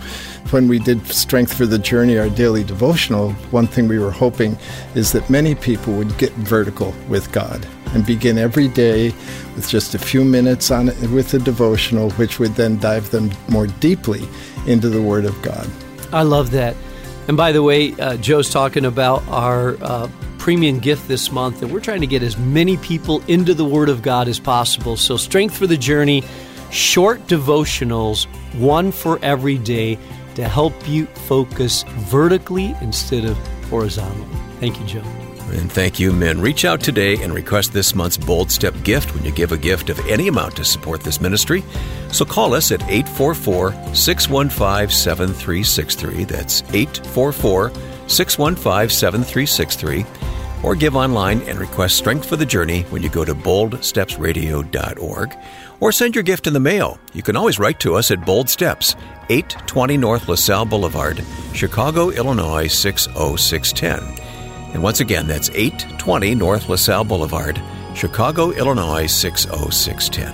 when 0.50 0.68
we 0.68 0.78
did 0.78 1.06
Strength 1.06 1.54
for 1.54 1.64
the 1.64 1.78
Journey, 1.78 2.18
our 2.18 2.28
daily 2.28 2.64
devotional, 2.64 3.32
one 3.50 3.66
thing 3.66 3.88
we 3.88 3.98
were 3.98 4.10
hoping 4.10 4.58
is 4.94 5.12
that 5.12 5.30
many 5.30 5.54
people 5.54 5.94
would 5.94 6.18
get 6.18 6.32
vertical 6.32 6.94
with 7.08 7.32
God 7.32 7.66
and 7.94 8.04
begin 8.04 8.38
every 8.38 8.68
day 8.68 9.06
with 9.54 9.68
just 9.68 9.94
a 9.94 9.98
few 9.98 10.24
minutes 10.24 10.70
on 10.70 10.88
it 10.88 11.10
with 11.10 11.32
a 11.34 11.38
devotional, 11.38 12.10
which 12.12 12.38
would 12.38 12.54
then 12.54 12.78
dive 12.78 13.10
them 13.10 13.30
more 13.48 13.66
deeply 13.66 14.28
into 14.66 14.88
the 14.88 15.00
Word 15.00 15.24
of 15.24 15.40
God. 15.42 15.68
I 16.12 16.22
love 16.22 16.50
that. 16.52 16.76
And 17.28 17.36
by 17.36 17.52
the 17.52 17.62
way, 17.62 17.92
uh, 17.94 18.16
Joe's 18.18 18.50
talking 18.50 18.84
about 18.84 19.26
our 19.28 19.76
uh, 19.82 20.08
premium 20.38 20.78
gift 20.78 21.08
this 21.08 21.32
month, 21.32 21.62
and 21.62 21.72
we're 21.72 21.80
trying 21.80 22.00
to 22.02 22.06
get 22.06 22.22
as 22.22 22.36
many 22.36 22.76
people 22.76 23.22
into 23.26 23.52
the 23.54 23.64
Word 23.64 23.88
of 23.88 24.02
God 24.02 24.28
as 24.28 24.38
possible. 24.38 24.96
So, 24.96 25.16
Strength 25.16 25.56
for 25.56 25.66
the 25.66 25.76
Journey, 25.76 26.22
short 26.70 27.20
devotionals, 27.26 28.26
one 28.54 28.92
for 28.92 29.18
every 29.22 29.58
day 29.58 29.98
to 30.36 30.46
help 30.46 30.74
you 30.88 31.06
focus 31.06 31.82
vertically 32.10 32.76
instead 32.80 33.24
of 33.24 33.36
horizontally. 33.68 34.28
Thank 34.60 34.78
you, 34.78 34.86
Joe. 34.86 35.35
And 35.52 35.70
thank 35.70 36.00
you, 36.00 36.12
men. 36.12 36.40
Reach 36.40 36.64
out 36.64 36.80
today 36.80 37.22
and 37.22 37.32
request 37.32 37.72
this 37.72 37.94
month's 37.94 38.16
Bold 38.16 38.50
Step 38.50 38.74
gift 38.82 39.14
when 39.14 39.24
you 39.24 39.30
give 39.30 39.52
a 39.52 39.56
gift 39.56 39.90
of 39.90 39.98
any 40.06 40.28
amount 40.28 40.56
to 40.56 40.64
support 40.64 41.02
this 41.02 41.20
ministry. 41.20 41.62
So 42.10 42.24
call 42.24 42.52
us 42.52 42.72
at 42.72 42.82
844 42.82 43.94
615 43.94 44.90
7363. 44.90 46.24
That's 46.24 46.62
844 46.72 47.70
615 48.08 48.90
7363. 48.90 50.04
Or 50.62 50.74
give 50.74 50.96
online 50.96 51.42
and 51.42 51.60
request 51.60 51.96
Strength 51.96 52.28
for 52.28 52.36
the 52.36 52.46
Journey 52.46 52.82
when 52.84 53.02
you 53.02 53.08
go 53.08 53.24
to 53.24 53.34
boldstepsradio.org. 53.34 55.36
Or 55.78 55.92
send 55.92 56.14
your 56.14 56.24
gift 56.24 56.46
in 56.46 56.54
the 56.54 56.60
mail. 56.60 56.98
You 57.12 57.22
can 57.22 57.36
always 57.36 57.58
write 57.58 57.78
to 57.80 57.94
us 57.94 58.10
at 58.10 58.24
Bold 58.24 58.48
Steps, 58.48 58.96
820 59.28 59.96
North 59.96 60.28
LaSalle 60.28 60.64
Boulevard, 60.64 61.22
Chicago, 61.52 62.10
Illinois 62.10 62.66
60610. 62.66 64.25
And 64.76 64.82
once 64.82 65.00
again, 65.00 65.26
that's 65.26 65.48
820 65.54 66.34
North 66.34 66.68
LaSalle 66.68 67.04
Boulevard, 67.04 67.62
Chicago, 67.94 68.50
Illinois 68.50 69.06
60610. 69.06 70.30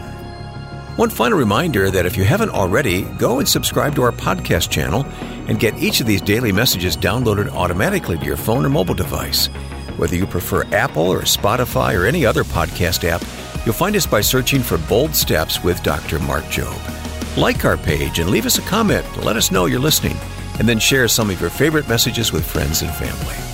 One 0.96 1.10
final 1.10 1.38
reminder 1.38 1.92
that 1.92 2.06
if 2.06 2.16
you 2.16 2.24
haven't 2.24 2.50
already, 2.50 3.02
go 3.02 3.38
and 3.38 3.48
subscribe 3.48 3.94
to 3.94 4.02
our 4.02 4.10
podcast 4.10 4.68
channel 4.68 5.06
and 5.46 5.60
get 5.60 5.78
each 5.78 6.00
of 6.00 6.08
these 6.08 6.20
daily 6.20 6.50
messages 6.50 6.96
downloaded 6.96 7.50
automatically 7.50 8.18
to 8.18 8.24
your 8.24 8.36
phone 8.36 8.66
or 8.66 8.68
mobile 8.68 8.94
device. 8.94 9.46
Whether 9.96 10.16
you 10.16 10.26
prefer 10.26 10.64
Apple 10.74 11.06
or 11.06 11.20
Spotify 11.20 11.96
or 11.96 12.04
any 12.04 12.26
other 12.26 12.42
podcast 12.42 13.04
app, 13.04 13.22
you'll 13.64 13.74
find 13.74 13.94
us 13.94 14.08
by 14.08 14.22
searching 14.22 14.60
for 14.60 14.76
Bold 14.88 15.14
Steps 15.14 15.62
with 15.62 15.80
Dr. 15.84 16.18
Mark 16.18 16.42
Jobe. 16.46 17.36
Like 17.36 17.64
our 17.64 17.76
page 17.76 18.18
and 18.18 18.28
leave 18.28 18.46
us 18.46 18.58
a 18.58 18.62
comment 18.62 19.06
to 19.14 19.20
let 19.20 19.36
us 19.36 19.52
know 19.52 19.66
you're 19.66 19.78
listening, 19.78 20.16
and 20.58 20.68
then 20.68 20.80
share 20.80 21.06
some 21.06 21.30
of 21.30 21.40
your 21.40 21.48
favorite 21.48 21.88
messages 21.88 22.32
with 22.32 22.44
friends 22.44 22.82
and 22.82 22.90
family. 22.90 23.51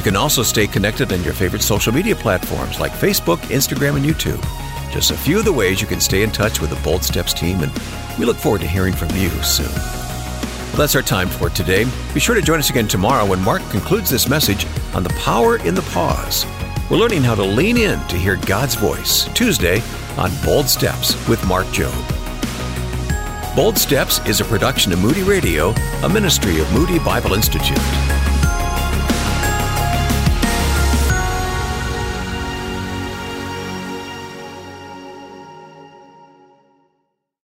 You 0.00 0.04
can 0.04 0.16
also 0.16 0.42
stay 0.42 0.66
connected 0.66 1.12
on 1.12 1.22
your 1.22 1.34
favorite 1.34 1.60
social 1.60 1.92
media 1.92 2.16
platforms 2.16 2.80
like 2.80 2.90
Facebook, 2.92 3.36
Instagram, 3.50 3.96
and 3.96 4.06
YouTube. 4.06 4.42
Just 4.90 5.10
a 5.10 5.14
few 5.14 5.38
of 5.38 5.44
the 5.44 5.52
ways 5.52 5.82
you 5.82 5.86
can 5.86 6.00
stay 6.00 6.22
in 6.22 6.30
touch 6.30 6.58
with 6.58 6.70
the 6.70 6.82
Bold 6.82 7.04
Steps 7.04 7.34
team, 7.34 7.60
and 7.60 7.70
we 8.18 8.24
look 8.24 8.38
forward 8.38 8.62
to 8.62 8.66
hearing 8.66 8.94
from 8.94 9.10
you 9.10 9.28
soon. 9.42 9.70
Well, 9.70 10.78
that's 10.78 10.96
our 10.96 11.02
time 11.02 11.28
for 11.28 11.50
today. 11.50 11.84
Be 12.14 12.18
sure 12.18 12.34
to 12.34 12.40
join 12.40 12.58
us 12.58 12.70
again 12.70 12.88
tomorrow 12.88 13.26
when 13.26 13.44
Mark 13.44 13.60
concludes 13.68 14.08
this 14.08 14.26
message 14.26 14.66
on 14.94 15.02
the 15.02 15.10
power 15.20 15.58
in 15.58 15.74
the 15.74 15.82
pause. 15.92 16.46
We're 16.90 16.96
learning 16.96 17.22
how 17.22 17.34
to 17.34 17.44
lean 17.44 17.76
in 17.76 18.00
to 18.08 18.16
hear 18.16 18.36
God's 18.36 18.76
voice 18.76 19.24
Tuesday 19.34 19.82
on 20.16 20.30
Bold 20.42 20.66
Steps 20.66 21.12
with 21.28 21.46
Mark 21.46 21.66
Jobe. 21.66 21.94
Bold 23.54 23.76
Steps 23.76 24.18
is 24.26 24.40
a 24.40 24.46
production 24.46 24.92
of 24.92 24.98
Moody 24.98 25.24
Radio, 25.24 25.74
a 26.02 26.08
ministry 26.08 26.58
of 26.58 26.72
Moody 26.72 26.98
Bible 27.00 27.34
Institute. 27.34 27.76